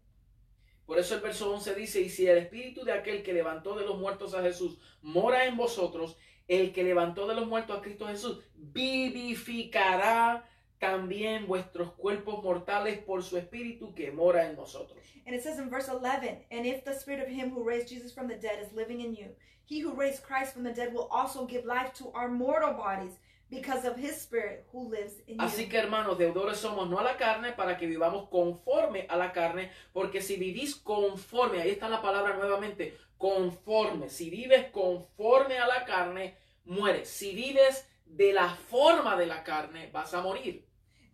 [0.86, 3.86] Por eso el verso 11 dice, y si el espíritu de aquel que levantó de
[3.86, 6.16] los muertos a Jesús mora en vosotros,
[6.48, 10.50] el que levantó de los muertos a Cristo Jesús vivificará
[10.80, 14.98] también vuestros cuerpos mortales por su espíritu que mora en nosotros.
[15.26, 18.14] And it says in verse 11, And if the spirit of him who raised Jesus
[18.14, 21.10] from the dead is living in you, he who raised Christ from the dead will
[21.12, 23.18] also give life to our mortal bodies
[23.50, 25.70] because of his spirit who lives in Así you.
[25.70, 29.72] que hermanos, deudores somos no a la carne para que vivamos conforme a la carne,
[29.94, 35.86] porque si vivís conforme, ahí está la palabra nuevamente, conforme, si vives conforme a la
[35.86, 37.10] carne, mueres.
[37.10, 40.67] Si vives de la forma de la carne, vas a morir.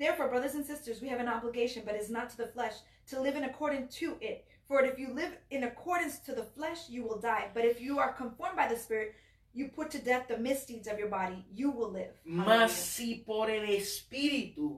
[0.03, 2.73] Therefore, brothers and sisters, we have an obligation, but it is not to the flesh,
[3.07, 4.45] to live in accordance to it.
[4.67, 7.47] For if you live in accordance to the flesh, you will die.
[7.53, 9.15] But if you are conformed by the Spirit,
[9.53, 12.11] you put to death the misdeeds of your body, you will live.
[12.25, 14.77] Mas si por el Espíritu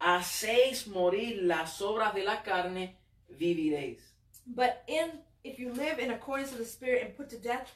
[0.00, 2.96] hacéis morir las obras de la carne,
[3.38, 4.00] viviréis.
[4.46, 5.10] But in
[5.44, 7.70] if you live in accordance to the Spirit and put to death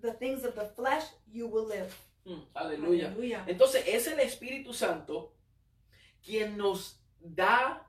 [0.00, 1.92] the things of the flesh, you will live.
[2.24, 3.08] Mm, aleluya.
[3.08, 3.44] Hallelujah.
[3.48, 5.32] Entonces es el Espíritu Santo
[6.26, 7.82] quien nos da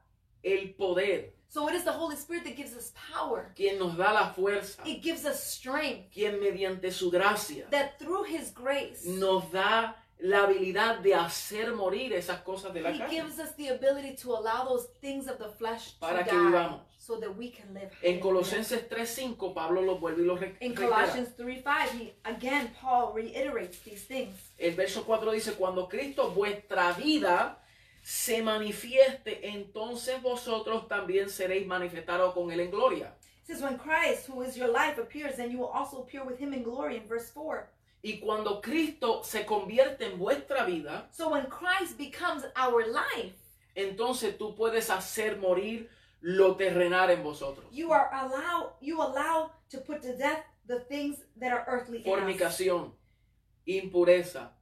[0.43, 3.51] el poder, So it is the Holy Spirit that gives us power.
[3.55, 6.11] quien nos da la fuerza, It gives us strength.
[6.13, 12.11] quien mediante su gracia That through His grace, nos da la habilidad de hacer morir
[12.13, 13.11] esas cosas de la He carne.
[13.15, 16.45] gives us the ability to allow those things of the flesh to Para que die,
[16.47, 16.81] vivamos.
[16.99, 17.91] so that we can live.
[18.03, 18.19] En.
[18.19, 20.89] Colosenses 3.5 Pablo lo vuelve y lo re- In reitera.
[20.89, 24.35] Colossians 3 5, he again Paul reiterates these things.
[24.57, 27.63] El verso 4 dice, cuando Cristo vuestra vida
[28.07, 33.13] se manifieste, entonces vosotros también seréis manifestados con él en gloria.
[33.41, 36.39] It says, When Christ, who is your life, appears, then you will also appear with
[36.39, 37.67] him in glory in verse 4.
[38.01, 43.35] Y cuando Cristo se convierte en vuestra vida, So when Christ becomes our life,
[43.75, 45.89] entonces tú puedes hacer morir
[46.21, 47.65] lo terrenal en vosotros.
[47.73, 52.93] you are allow you allow to put to death the things that are earthly fornicación,
[53.65, 54.53] impureza,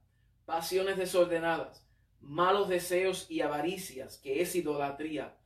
[0.46, 1.85] pasiones desordenadas,
[2.28, 5.36] malos deseos y avaricias, que es idolatría,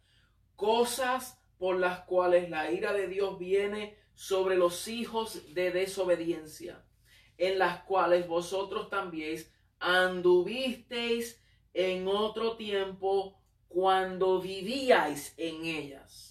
[0.56, 6.84] cosas por las cuales la ira de Dios viene sobre los hijos de desobediencia,
[7.38, 9.42] en las cuales vosotros también
[9.78, 16.29] anduvisteis en otro tiempo cuando vivíais en ellas.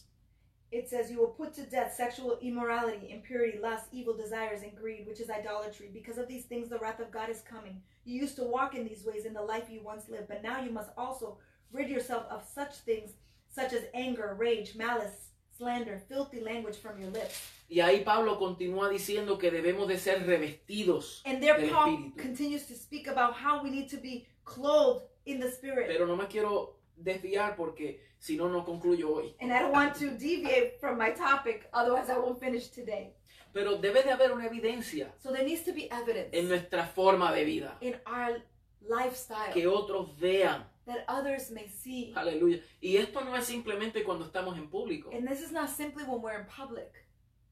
[0.72, 5.07] It says, You will put to death sexual immorality, impurity, lust, evil desires, and greed,
[5.07, 5.89] which is idolatry.
[5.93, 7.82] Because of these things, the wrath of God is coming.
[8.05, 10.61] You used to walk in these ways in the life you once lived, but now
[10.61, 11.38] you must also
[11.72, 13.11] rid yourself of such things,
[13.49, 17.41] such as anger, rage, malice, slander, filthy language from your lips.
[17.70, 22.17] Y ahí Pablo continúa diciendo que debemos de ser revestidos And there, del Paul Espíritu.
[22.17, 25.88] continues to speak about how we need to be clothed in the Spirit.
[25.88, 29.36] Pero no me quiero desviar porque si no, no concluyo hoy.
[29.39, 33.14] And I don't want to deviate from my topic, otherwise, I won't finish today.
[33.54, 37.32] Pero debe de haber una evidencia So there needs to be evidence en nuestra forma
[37.34, 37.78] de vida.
[37.82, 38.41] in our
[38.82, 40.66] lifestyle Que otros vean.
[40.86, 42.14] that others may see.
[42.16, 42.62] Aleluya.
[42.82, 46.22] Y esto no es simplemente cuando estamos en público, And this is not simply when
[46.22, 46.91] we're in public,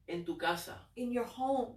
[0.06, 1.76] en tu casa, in your home,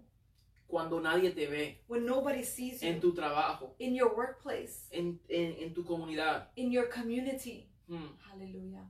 [0.72, 5.20] cuando nadie te ve, when nobody sees en you, tu trabajo, in your workplace, en,
[5.30, 6.48] en- en tu comunidad.
[6.56, 7.68] in your community.
[7.90, 8.18] Mm.
[8.32, 8.88] Hallelujah.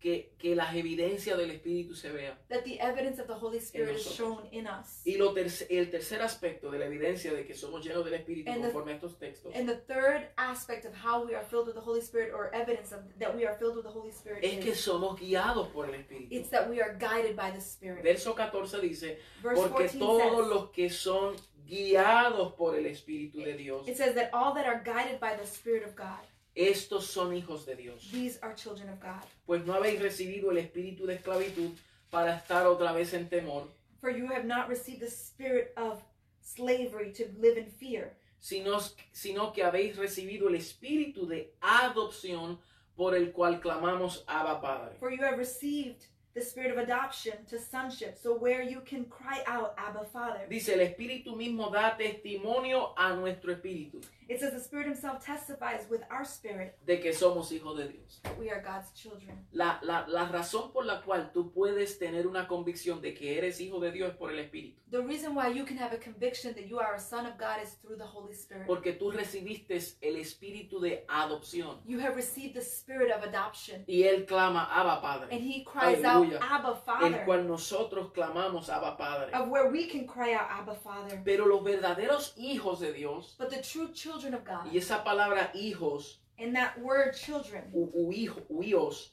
[0.00, 2.38] Que, que las evidencias del Espíritu se vean.
[2.48, 5.00] That the evidence of the Holy Spirit is shown in us.
[5.04, 8.62] Y lo el tercer aspecto de la evidencia de que somos llenos del Espíritu And
[8.62, 11.74] the- conforme a estos textos And the third aspect of how we are filled with
[11.74, 14.62] the Holy Spirit, or evidence of that we are filled with the Holy Spirit, es
[14.62, 16.28] que is somos guiados por el Espíritu.
[16.30, 18.02] it's that we are guided by the Spirit.
[18.04, 21.36] Verso 14 dice, Verse porque 14 todos says, los que son
[21.66, 25.46] guiados por el Espíritu de Dios, it says that all that are guided by the
[25.46, 26.20] Spirit of God,
[26.58, 28.08] estos son hijos de Dios.
[28.10, 29.22] these are children of God.
[29.46, 31.70] Pues no habéis recibido el espíritu de esclavitud
[32.10, 33.68] para estar otra vez en temor,
[34.00, 36.02] For you have not received the spirit of
[36.40, 38.78] slavery to live in fear, sino,
[39.12, 42.58] sino que habéis recibido el espíritu de adopción
[42.96, 44.96] por el cual clamamos Abba Padre.
[44.98, 49.42] for you have received the spirit of adoption to sonship, so where you can cry
[49.46, 50.46] out, Abba, Father.
[50.48, 55.86] Dice, el espíritu mismo da testimonio a nuestro espíritu It says the Spirit Himself testifies
[55.88, 58.20] with our spirit de que somos hijos de Dios.
[58.24, 59.38] that we are God's children.
[59.52, 63.58] La, la, la razón por la cual tú puedes tener una convicción de que eres
[63.58, 64.76] hijo de Dios es por el espíritu.
[64.90, 67.62] The reason why you can have a conviction that you are a son of God
[67.62, 68.66] is through the Holy Spirit.
[68.66, 71.78] Porque tú recibiste el espíritu de adopción.
[71.86, 75.28] You have received the spirit of adoption, Y él clama Abba Padre.
[75.34, 76.06] and He cries Aleluya.
[76.10, 79.32] out, Abba, El Father, cual nosotros clamamos Abba Padre.
[79.32, 81.20] of where we can cry out, Abba, Father.
[81.24, 85.50] Pero los verdaderos hijos de Dios, But the true children of God, y esa palabra
[85.54, 89.10] hijos, and that word children, u, u hijo, huíos,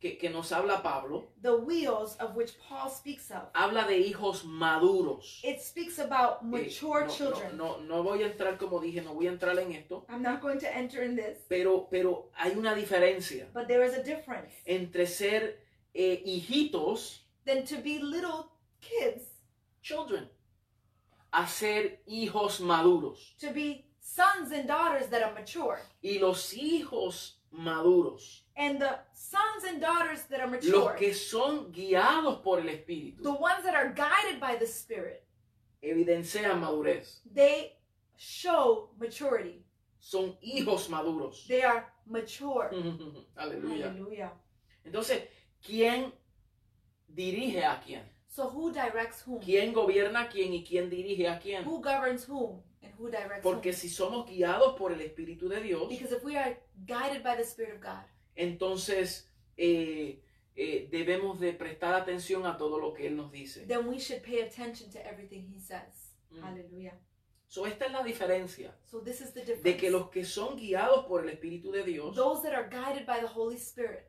[0.00, 4.44] que, que nos habla Pablo, the wheels of which Paul speaks of, habla de hijos
[4.46, 5.40] maduros.
[5.44, 7.56] it speaks about Eh, mature no, children.
[7.58, 10.22] No, no, no voy a entrar, como dije, no voy a entrar en esto, I'm
[10.22, 14.02] not going to enter in this, pero, pero hay una diferencia but there is a
[14.02, 15.58] difference entre ser
[15.94, 19.24] eh, hijitos, than to be little kids,
[19.82, 20.28] children,
[21.32, 23.36] a ser hijos maduros.
[23.38, 25.78] to be sons and daughters that are mature.
[26.02, 31.72] Y los hijos maduros, And the sons and daughters that are los mature, que son
[31.72, 35.24] guiados por el Espíritu, the ones that are guided by the Spirit,
[35.82, 37.20] evidencian madurez.
[37.32, 37.72] they
[38.16, 39.64] show maturity.
[39.98, 41.46] Son hijos maduros.
[41.46, 42.70] They are mature.
[43.36, 43.86] Aleluya.
[43.88, 44.32] Hallelujah.
[44.84, 45.22] Entonces,
[45.64, 46.12] ¿quién
[47.08, 48.02] dirige a quién?
[48.28, 49.40] So who directs whom?
[49.40, 51.64] ¿Quién gobierna a quién y quién dirige a quién?
[51.66, 52.62] Who governs whom?
[52.82, 53.76] And who directs Porque whom?
[53.76, 56.56] si somos guiados por el Espíritu de Dios, Because if we are
[56.86, 58.04] guided by the Spirit of God,
[58.36, 60.22] entonces eh,
[60.54, 63.66] eh, debemos de prestar atención a todo lo que Él nos dice.
[63.66, 66.14] then we should pay attention to everything He says.
[66.30, 66.40] Mm.
[66.42, 66.94] Hallelujah.
[67.48, 69.64] So, esta es la diferencia So this is the difference.
[69.64, 73.04] de que los que son guiados por el Espíritu de Dios Those that are guided
[73.06, 74.08] by the Holy Spirit,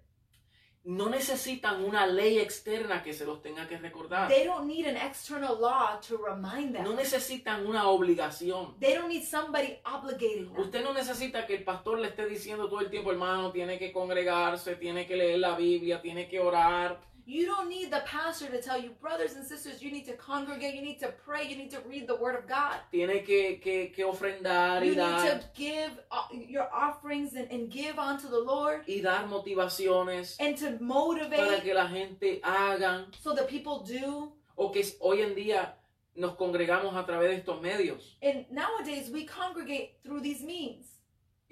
[0.84, 4.28] no necesitan una ley externa que se los tenga que recordar.
[4.30, 6.84] they don't need an external law to remind them.
[6.84, 8.76] No necesitan una obligación.
[8.80, 10.60] They don't need somebody obligating them.
[10.60, 13.92] Usted no necesita que el pastor le esté diciendo todo el tiempo, hermano, tiene que
[13.92, 17.00] congregarse, tiene que leer la Biblia, tiene que orar.
[17.26, 20.76] You don't need the pastor to tell you, brothers and sisters, you need to congregate,
[20.76, 22.78] you need to pray, you need to read the Word of God.
[22.91, 27.69] Tiene que, que, que ofrendar y You need to give uh, your offerings and, and
[27.69, 31.38] give unto the Lord y dar motivaciones and to motivate.
[31.38, 33.05] para que la gente hagan.
[33.22, 34.32] so that people do.
[34.57, 35.74] O que hoy en día
[36.15, 38.17] nos congregamos a través de estos medios.
[38.22, 40.91] And nowadays we congregate through these means.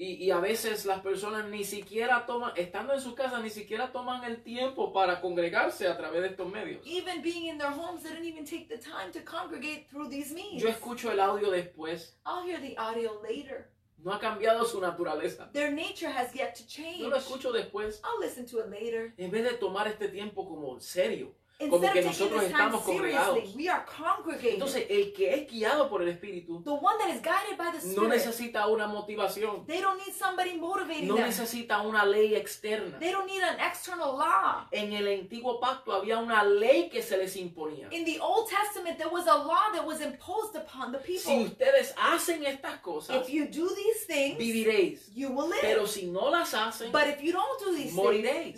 [0.01, 3.91] Y, y a veces las personas ni siquiera toman, estando en su casa, ni siquiera
[3.91, 6.81] toman el tiempo para congregarse a través de estos medios.
[6.87, 10.33] Even being in their homes, they didn't even take the time to congregate through these
[10.33, 10.63] means.
[10.63, 12.15] Yo escucho el audio después.
[12.25, 13.71] I'll hear the audio later.
[14.01, 15.51] No ha cambiado su naturaleza.
[15.51, 17.01] Their nature has yet to change.
[17.01, 17.99] Yo lo escucho después.
[18.05, 19.13] I'll listen to it later.
[19.17, 21.35] En vez de tomar este tiempo como serio.
[21.61, 23.33] Instead Como of que taking nosotros this time estamos congregados.
[23.35, 24.53] seriously, we are congregating.
[24.53, 29.65] Entonces, el que es guiado por el Espíritu no necesita una motivación.
[29.67, 32.97] they don't need somebody motivating No necesita una ley externa.
[32.99, 34.67] They don't need an external law.
[34.71, 37.89] En el antiguo pacto había una ley que se les imponía.
[37.91, 41.43] In the Old Testament, there was a law that was imposed upon the Si people.
[41.45, 45.11] ustedes hacen estas cosas, If you do these things, viviréis.
[45.13, 45.59] you will live.
[45.61, 48.55] Pero si no las hacen, But if you don't do these Moriréis.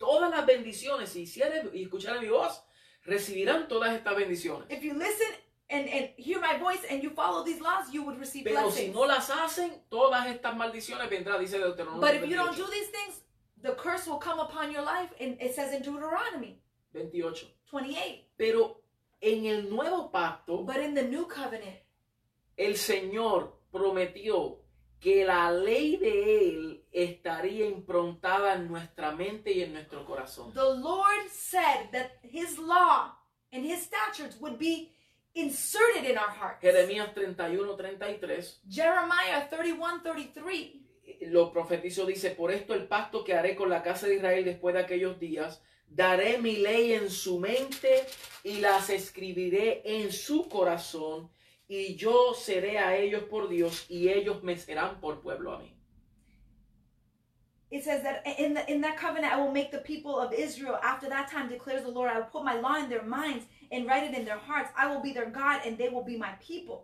[0.00, 2.64] Todas las bendiciones, si hicieres y escuchares mi voz,
[3.04, 4.66] recibirán todas estas bendiciones.
[4.70, 5.28] If you listen
[5.68, 8.88] and, and hear my voice and you follow these laws, you would receive Pero si
[8.90, 8.94] blessings.
[8.94, 12.56] no las hacen, todas estas maldiciones vendrán, dice Deuteronomio But if you don't 28.
[12.56, 13.20] do these things,
[13.62, 15.12] the curse will come upon your life.
[15.20, 16.58] And it says in Deuteronomy
[16.92, 17.46] 28.
[17.70, 18.24] 28.
[18.38, 18.80] Pero
[19.20, 21.76] en el nuevo pacto, But in the new covenant,
[22.56, 24.62] el Señor prometió
[24.98, 30.52] que la ley de Él estaría improntada en nuestra mente y en nuestro corazón.
[30.54, 33.12] the Lord said that his law
[33.52, 34.92] and his statutes would be
[35.34, 36.60] inserted in our hearts.
[36.60, 40.80] Jeremías 31, 33 Jeremiah 31 33.
[41.22, 44.74] lo profetizó, dice, por esto el pacto que haré con la casa de Israel después
[44.74, 48.06] de aquellos días, daré mi ley en su mente
[48.44, 51.30] y las escribiré en su corazón,
[51.68, 55.76] y yo seré a ellos por Dios, y ellos me serán por pueblo a mí.
[57.80, 60.76] It says that in, the, in that covenant I will make the people of Israel
[60.82, 63.86] after that time declares the Lord I will put my law in their minds and
[63.86, 66.32] write it in their hearts I will be their God and they will be my
[66.46, 66.78] people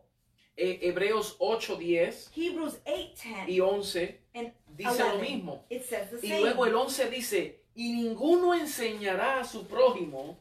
[0.56, 5.20] Eh, Hebreos 8, 10 Hebrews 8:10 y 11 and dice lo 11.
[5.20, 5.64] mismo.
[5.68, 10.38] it says the Y same luego el 11 dice, y ninguno enseñará a su prójimo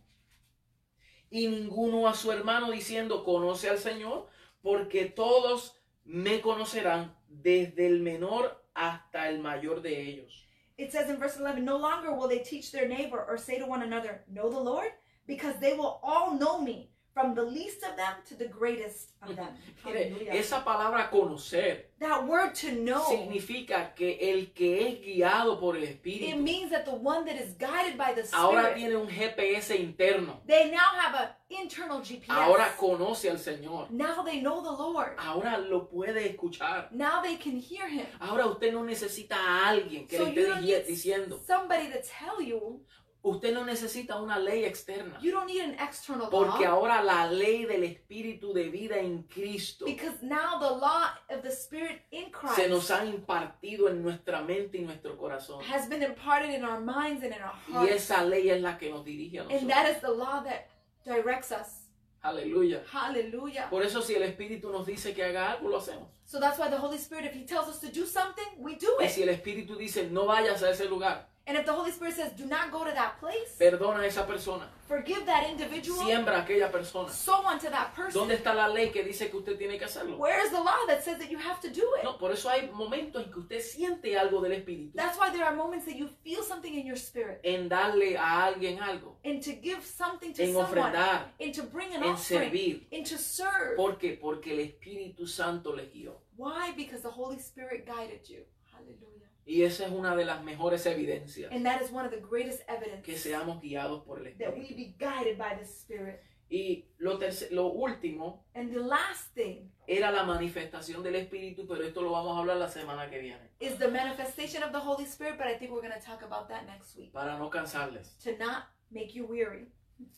[1.30, 4.30] y ninguno a su hermano diciendo, conoce al Señor,
[4.62, 5.76] porque todos
[6.06, 10.45] me conocerán desde el menor hasta el mayor de ellos.
[10.78, 13.65] It says in verse 11 no longer will they teach their neighbor or say to
[13.65, 14.89] one another know the Lord
[15.28, 19.36] because they will all know me from the least of them to the greatest of
[19.38, 19.47] them
[19.86, 25.78] Mire, esa palabra conocer that word to know significa que el que es guiado por
[25.78, 28.95] el it Espíritu means that the one that is guided by the ahora Spirit tiene
[28.97, 32.30] un GPS interno, They now have an internal GPS.
[32.30, 35.16] ahora conoce al Señor, now they know the Lord.
[35.18, 36.91] ahora lo puede escuchar.
[36.91, 38.05] Now they can hear Him.
[38.20, 41.39] Ahora usted no necesita a alguien que So le esté diciendo.
[41.47, 42.82] somebody to tell you.
[43.28, 45.17] Usted no necesita una ley externa.
[45.19, 46.76] You don't need an external Porque law.
[46.76, 51.49] ahora la ley del Espíritu de vida en Cristo Because now the law of the
[51.51, 55.59] Spirit in se nos Christ ha impartido en nuestra mente y nuestro corazón.
[55.63, 57.91] has been imparted in our minds and in our Y hearts.
[57.93, 59.73] esa ley es la que nos dirige a And nosotros.
[59.73, 60.67] that is the law that
[61.03, 61.82] directs us.
[62.21, 62.84] Aleluya.
[62.91, 63.67] Hallelujah.
[63.71, 66.09] Por eso si el Espíritu nos dice que haga algo, lo hacemos.
[66.26, 68.88] So that's why the Holy Spirit, if He tells us to do something, we do
[68.99, 69.30] Y si it.
[69.30, 72.46] el Espíritu dice no vayas a ese lugar, And if the Holy Spirit says, do
[72.48, 76.72] not go to that place, perdona a esa persona, forgive that individual, siembra a aquella
[76.72, 77.08] persona.
[77.10, 78.20] sow unto that person.
[78.20, 80.18] ¿Dónde está la ley que dice que usted tiene que hacerlo?
[80.18, 82.04] Where is the law that says that you have to do it?
[82.04, 85.43] No, por eso hay momentos en que usted siente algo del Espíritu That's why there
[85.46, 89.39] are moments that you feel something in your spirit en darle a alguien algo, and
[89.43, 92.88] to give something to en someone ofrendar, and to bring an en offering servir.
[92.91, 93.76] and to serve.
[93.76, 94.18] ¿Por qué?
[94.20, 96.22] Porque el Espíritu Santo le guió.
[96.38, 96.74] Why?
[96.76, 98.41] Because the Holy Spirit guided you.
[98.74, 99.24] Hallelujah.
[99.46, 102.62] Y esa es una de las mejores evidencias And that is one of the greatest
[102.67, 104.76] evidence que seamos guiados por el that we Espíritu.
[104.76, 106.20] be guided by the Spirit.
[106.50, 107.20] Y lo,
[107.51, 112.36] lo último And the last thing era la manifestación del Espíritu, pero esto lo vamos
[112.38, 115.58] a hablar la semana que viene, is the manifestation of the Holy Spirit, but I
[115.58, 118.16] think we're going to talk about that next week para no cansarles.
[118.24, 119.67] to not make you weary.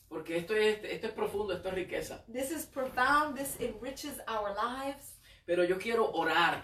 [0.10, 2.24] Porque esto es, esto es profundo, esto es riqueza.
[2.32, 3.38] This is profound.
[3.38, 5.18] This enriches our lives.
[5.46, 6.64] Pero yo quiero orar.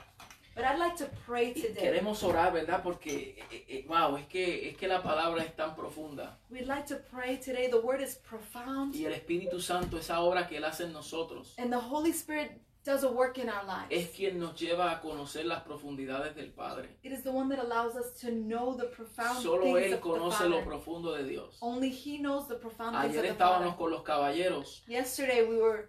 [0.56, 1.82] But I'd like to pray Y today.
[1.82, 2.84] queremos orar, ¿verdad?
[2.84, 6.38] Porque, eh, eh, wow, es que, es que la palabra es tan profunda.
[6.52, 7.70] We'd like to pray today.
[7.70, 8.96] The word is profound.
[8.96, 12.52] Y el Espíritu Santo, esa obra que Él hace en nosotros, And the Holy Spirit
[12.86, 14.10] does a work in our es lives.
[14.16, 16.98] quien nos lleva a conocer las profundidades del Padre.
[17.02, 20.02] It is the one that allows us to know the profound Solo things Él of
[20.02, 21.58] the conoce lo profundo de Dios.
[21.62, 23.78] Only He knows the profound things of Ayer the estábamos Father.
[23.78, 25.88] con los caballeros Yesterday we were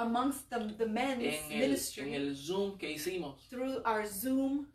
[0.00, 3.48] amongst the, the men's en el, ministry en el Zoom que hicimos.
[3.48, 4.66] through our Zoom.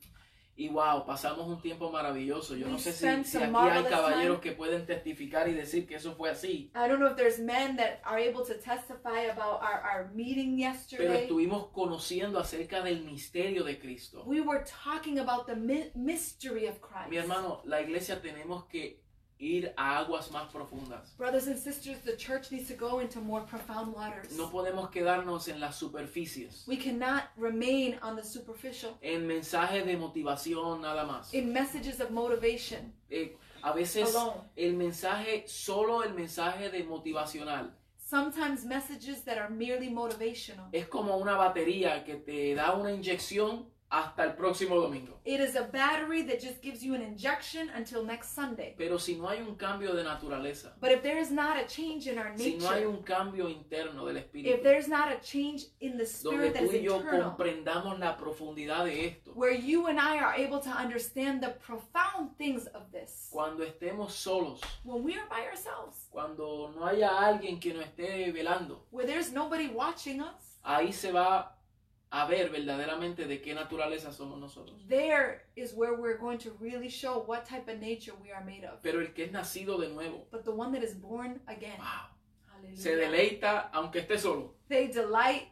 [0.57, 2.55] Y wow, pasamos un tiempo maravilloso.
[2.55, 4.41] Yo We no sé si, si aquí hay caballeros time.
[4.41, 6.71] que pueden testificar y decir que eso fue así.
[6.73, 10.55] I don't know if there's men that are able to testify about our, our meeting
[10.55, 11.23] Pero yesterday.
[11.23, 14.23] estuvimos conociendo acerca del misterio de Cristo.
[14.25, 15.57] We were talking about the
[15.93, 17.09] mystery of Christ.
[17.09, 19.03] Mi hermano, la iglesia tenemos que
[19.39, 21.15] ir a aguas más profundas.
[21.17, 24.35] Brothers and sisters, the church needs to go into more profound waters.
[24.37, 29.97] No podemos quedarnos en las superficies, We cannot remain on the superficial en mensajes de
[29.97, 31.33] motivación nada más.
[31.33, 34.41] in messages of motivation Eh, a veces alone.
[34.55, 37.71] el mensaje, solo el mensaje de motivacional,
[38.07, 40.69] Sometimes messages that are merely motivational.
[40.71, 43.65] es como una batería que te da una inyección
[43.95, 45.19] hasta el próximo domingo.
[45.23, 48.75] It is a battery that just gives you an injection until next Sunday.
[48.77, 52.07] Pero si no hay un cambio de naturaleza, But if there is not a change
[52.07, 55.19] in our si no hay nature, un cambio interno del if espíritu, there's not a
[55.21, 59.07] change in the donde spirit that tú is y yo internal, comprendamos la profundidad de
[59.07, 63.63] esto, where you and I are able to understand the profound things of this, cuando
[63.63, 68.85] estemos solos, when we are by ourselves, cuando no haya alguien que nos esté velando,
[68.91, 71.54] where there's nobody watching us, ahí se va
[72.11, 74.77] a ver verdaderamente de qué naturaleza somos nosotros.
[74.87, 78.63] there is where we're going to really show what type of nature we are made
[78.65, 78.81] of.
[78.81, 82.09] Pero el que es nacido de nuevo, But the one that is born again, wow,
[82.53, 84.53] hallelujah, se deleita aunque esté solo.
[84.69, 85.47] they delight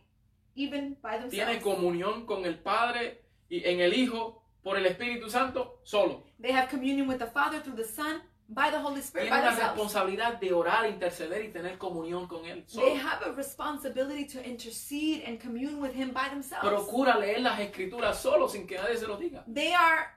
[0.55, 1.63] even by Tiene themselves.
[1.63, 6.23] comunión con el Padre y en el Hijo por el Espíritu Santo solo.
[6.39, 9.43] They have communion with the Father through the Son by the Holy Spirit Tiene by
[9.43, 9.77] la themselves.
[9.77, 15.23] responsabilidad de orar, interceder y tener comunión con Él They have a responsibility to intercede
[15.25, 16.67] and commune with Him by themselves.
[16.67, 19.43] Procura leer las escrituras solo sin que nadie se lo diga.
[19.51, 20.07] They are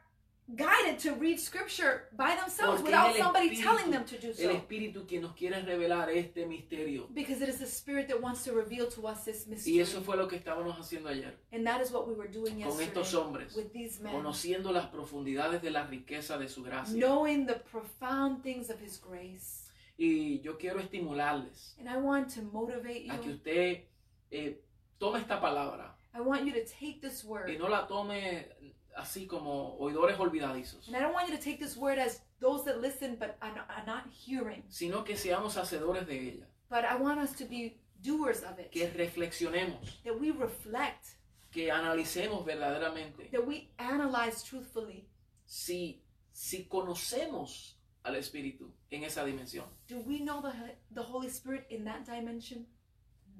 [0.54, 4.28] guided to read Scripture by themselves Porque without el somebody Espíritu- telling them to do
[4.28, 4.50] El so.
[4.50, 7.08] Espíritu que nos quiere revelar este misterio.
[7.12, 9.80] Because it is the Spirit that wants to reveal to us this Y mystery.
[9.80, 11.34] eso fue lo que estábamos haciendo ayer.
[11.52, 13.56] And that is what we were doing Con estos yesterday hombres.
[13.56, 14.12] with these men.
[14.12, 16.94] Conociendo las profundidades de la riqueza de su gracia.
[16.96, 19.64] Knowing the profound things of His grace.
[19.98, 23.34] Y yo quiero estimularles And I want to motivate a que you.
[23.36, 23.84] usted
[24.30, 24.60] eh,
[24.98, 27.58] tome esta palabra I want you to take this y word.
[27.58, 28.46] no la tome
[28.96, 32.64] así como oidores olvidadizos, And I don't want you to take this word as those
[32.64, 34.62] that listen but are not, are not hearing.
[34.68, 38.70] sino que seamos hacedores de ella, But I want us to be doers of it.
[38.70, 41.06] que reflexionemos, That we reflect.
[41.52, 45.08] que analicemos verdaderamente That we analyze truthfully.
[45.44, 46.02] si,
[46.32, 49.66] si conocemos al Espíritu en esa dimensión.
[49.88, 50.52] Do we know the,
[50.94, 52.66] the Holy Spirit in that dimension?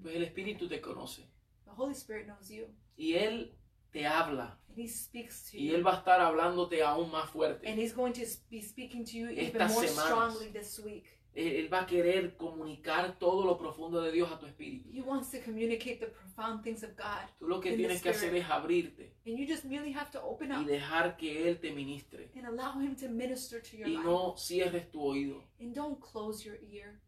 [0.03, 1.23] Pues el Espíritu te conoce
[1.65, 2.67] The Holy Spirit knows you.
[2.97, 3.53] y Él
[3.97, 5.71] te habla And He speaks to y.
[5.71, 7.67] Él va a estar hablándote aún más fuerte.
[7.67, 10.05] And He's going to be speaking to you even Estas more semanas.
[10.35, 11.07] strongly this week.
[11.35, 14.89] Él, va a querer comunicar todo lo profundo de Dios a tu espíritu.
[14.91, 17.29] He wants to communicate the profound things of God.
[17.39, 20.51] Tú lo que tienes que hacer es abrirte And you just merely have to open
[20.51, 22.31] y up dejar que Él te ministre.
[22.35, 24.05] and allow Him to minister to your Y life.
[24.05, 25.43] no cierres tu oído.
[25.61, 27.01] And don't close your ear.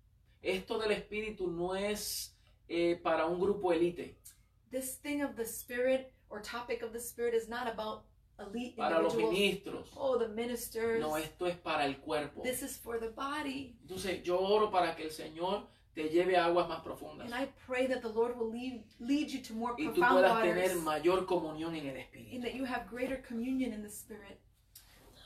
[0.42, 2.34] Esto del espíritu no es
[2.68, 4.16] eh, para un grupo elite,
[4.70, 8.04] This thing of the Spirit or topic of the Spirit is not about
[8.38, 9.86] elite para los ministros.
[9.96, 11.00] Oh, the ministers.
[11.00, 12.42] No, esto es para el cuerpo.
[12.42, 13.76] This is for the body.
[13.82, 17.48] Entonces yo oro para que el Señor te lleve a aguas más profundas And I
[17.66, 20.54] pray that the Lord will lead, lead you to more y tú puedas waters.
[20.54, 22.42] tener mayor comunión en el and espíritu.
[22.42, 24.38] that you have greater communion in the Spirit.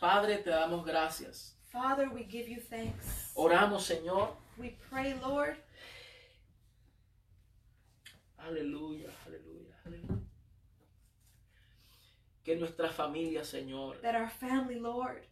[0.00, 1.54] Padre, te damos gracias.
[1.70, 3.32] Father, we give you thanks.
[3.34, 4.34] Oramos, Señor.
[4.58, 5.56] We pray, Lord,
[8.38, 9.51] aleluya, aleluya.
[12.44, 15.22] Que nuestra familia, Señor, that our family, Lord,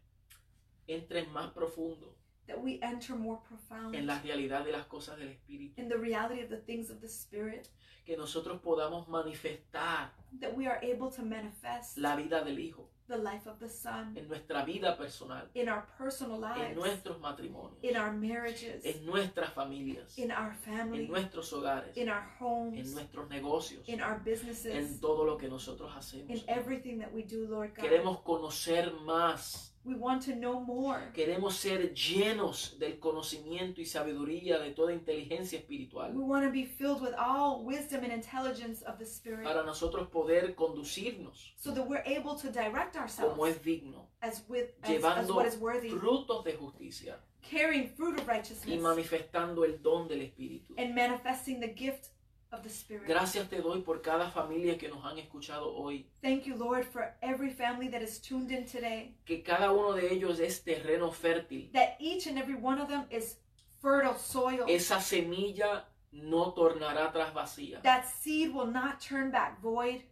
[0.86, 2.16] entre más profundo
[2.46, 5.80] that we enter more profound en la realidad de las cosas del espíritu.
[5.80, 7.68] in the reality of the things of the Spirit,
[8.04, 13.18] Que nosotros podamos manifestar that we are able to manifest la vida del Hijo the
[13.18, 17.82] life of the Son en nuestra vida personal, in our personal en lives, nuestros matrimonios,
[17.82, 22.44] in our marriages, en nuestras familias, in our en family, nuestros hogares, in our en
[22.46, 26.30] homes, nuestros negocios, in our en businesses, todo lo que nosotros hacemos.
[26.30, 27.82] in everything that we do, Lord God.
[27.84, 29.66] Queremos conocer más.
[29.82, 31.10] We want to know more.
[31.14, 36.66] Queremos ser llenos del conocimiento y sabiduría de toda inteligencia We espiritual want to be
[36.66, 41.88] filled with all wisdom and intelligence of the Spirit para nosotros poder conducirnos so that
[41.88, 45.56] we're able to direct como ourselves es digno, as with as, as llevando what is
[45.56, 50.74] worthy, frutos de justicia carrying fruit of y righteousness manifestando el don del Espíritu.
[50.76, 52.10] and manifesting the gift
[52.52, 53.06] of the Spirit.
[53.06, 57.14] Gracias te doy por cada familia que nos han escuchado hoy, Thank you, Lord, for
[57.22, 59.14] every family that is tuned in today.
[59.24, 61.70] que cada uno de ellos es terreno fértil.
[61.72, 63.36] That each and every one of them is
[63.80, 64.64] fertile soil.
[64.68, 67.80] Esa semilla no tornará atrás vacía.
[67.82, 70.02] that seed will not turn back void.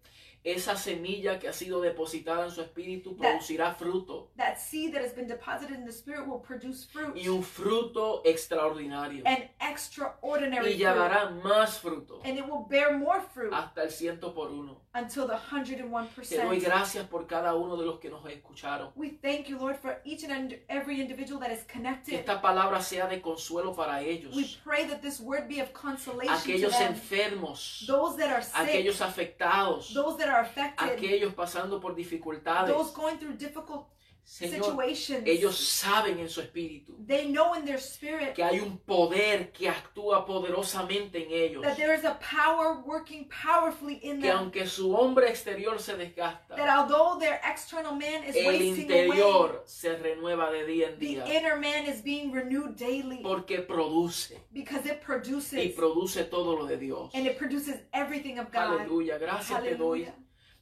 [0.44, 4.31] Esa semilla que ha sido depositada en su espíritu That- producirá fruto.
[4.36, 8.23] that seed that has been deposited in the Spirit will produce fruit, y un fruto
[8.24, 9.23] extraordinario.
[9.27, 12.20] an extraordinary Y fruit, llevará más fruto.
[12.24, 13.52] And it will bear more fruit.
[13.52, 14.82] Hasta el ciento por uno.
[14.98, 16.64] Until the Te doy 101%.
[16.64, 18.90] gracias por cada uno de los que nos escucharon.
[18.96, 22.14] We thank you, Lord, for each and every individual that is Que connected.
[22.14, 24.34] esta palabra sea de consuelo para ellos.
[24.34, 26.92] We pray that this word be of consolation to Aquellos them.
[26.94, 32.68] enfermos, Those that are sick, aquellos afectados, those that are affected, aquellos pasando por dificultades.
[32.74, 33.86] those going through difficult
[34.28, 34.76] Señor,
[35.24, 39.70] ellos saben en su espíritu They know in their spirit que hay un poder que
[39.70, 41.62] actúa poderosamente en ellos.
[41.62, 44.36] that there is a power working powerfully in Que them.
[44.36, 49.06] aunque su hombre exterior se That desgasta, although their external man is el wasting away,
[49.09, 51.26] interior se renueva de día en the día.
[51.26, 56.66] inner man is being renewed daily Porque produce because it y produces produce todo lo
[56.66, 57.10] de Dios.
[57.14, 58.78] and it produces everything of God.
[58.78, 59.16] Aleluya.
[59.16, 60.06] Gracias te doy.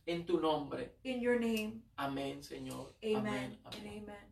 [0.07, 0.93] En tu nombre.
[1.05, 2.95] In your name, Amén, Señor.
[3.03, 3.59] amen Amén.
[3.65, 4.03] and amén.
[4.05, 4.27] amen.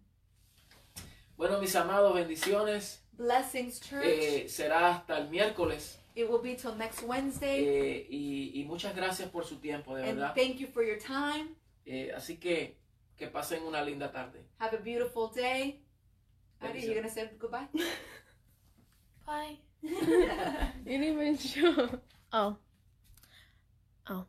[1.36, 3.00] Bueno, mis amados, bendiciones.
[3.12, 4.04] Blessings, church.
[4.04, 5.98] Eh, será hasta el miércoles.
[6.16, 7.64] it will be till next Wednesday.
[7.66, 10.34] Eh, y, y muchas gracias por su tiempo, de and verdad.
[10.34, 11.48] thank you for your time.
[11.86, 12.76] Eh, así que
[13.16, 14.44] que pasen una linda tarde.
[14.58, 15.80] Have a beautiful day.
[16.60, 16.94] Adi, you Bendición.
[16.94, 17.68] gonna say goodbye?
[19.26, 19.58] Bye.
[19.82, 22.00] you didn't even show.
[22.32, 22.56] Oh.
[24.08, 24.26] Oh.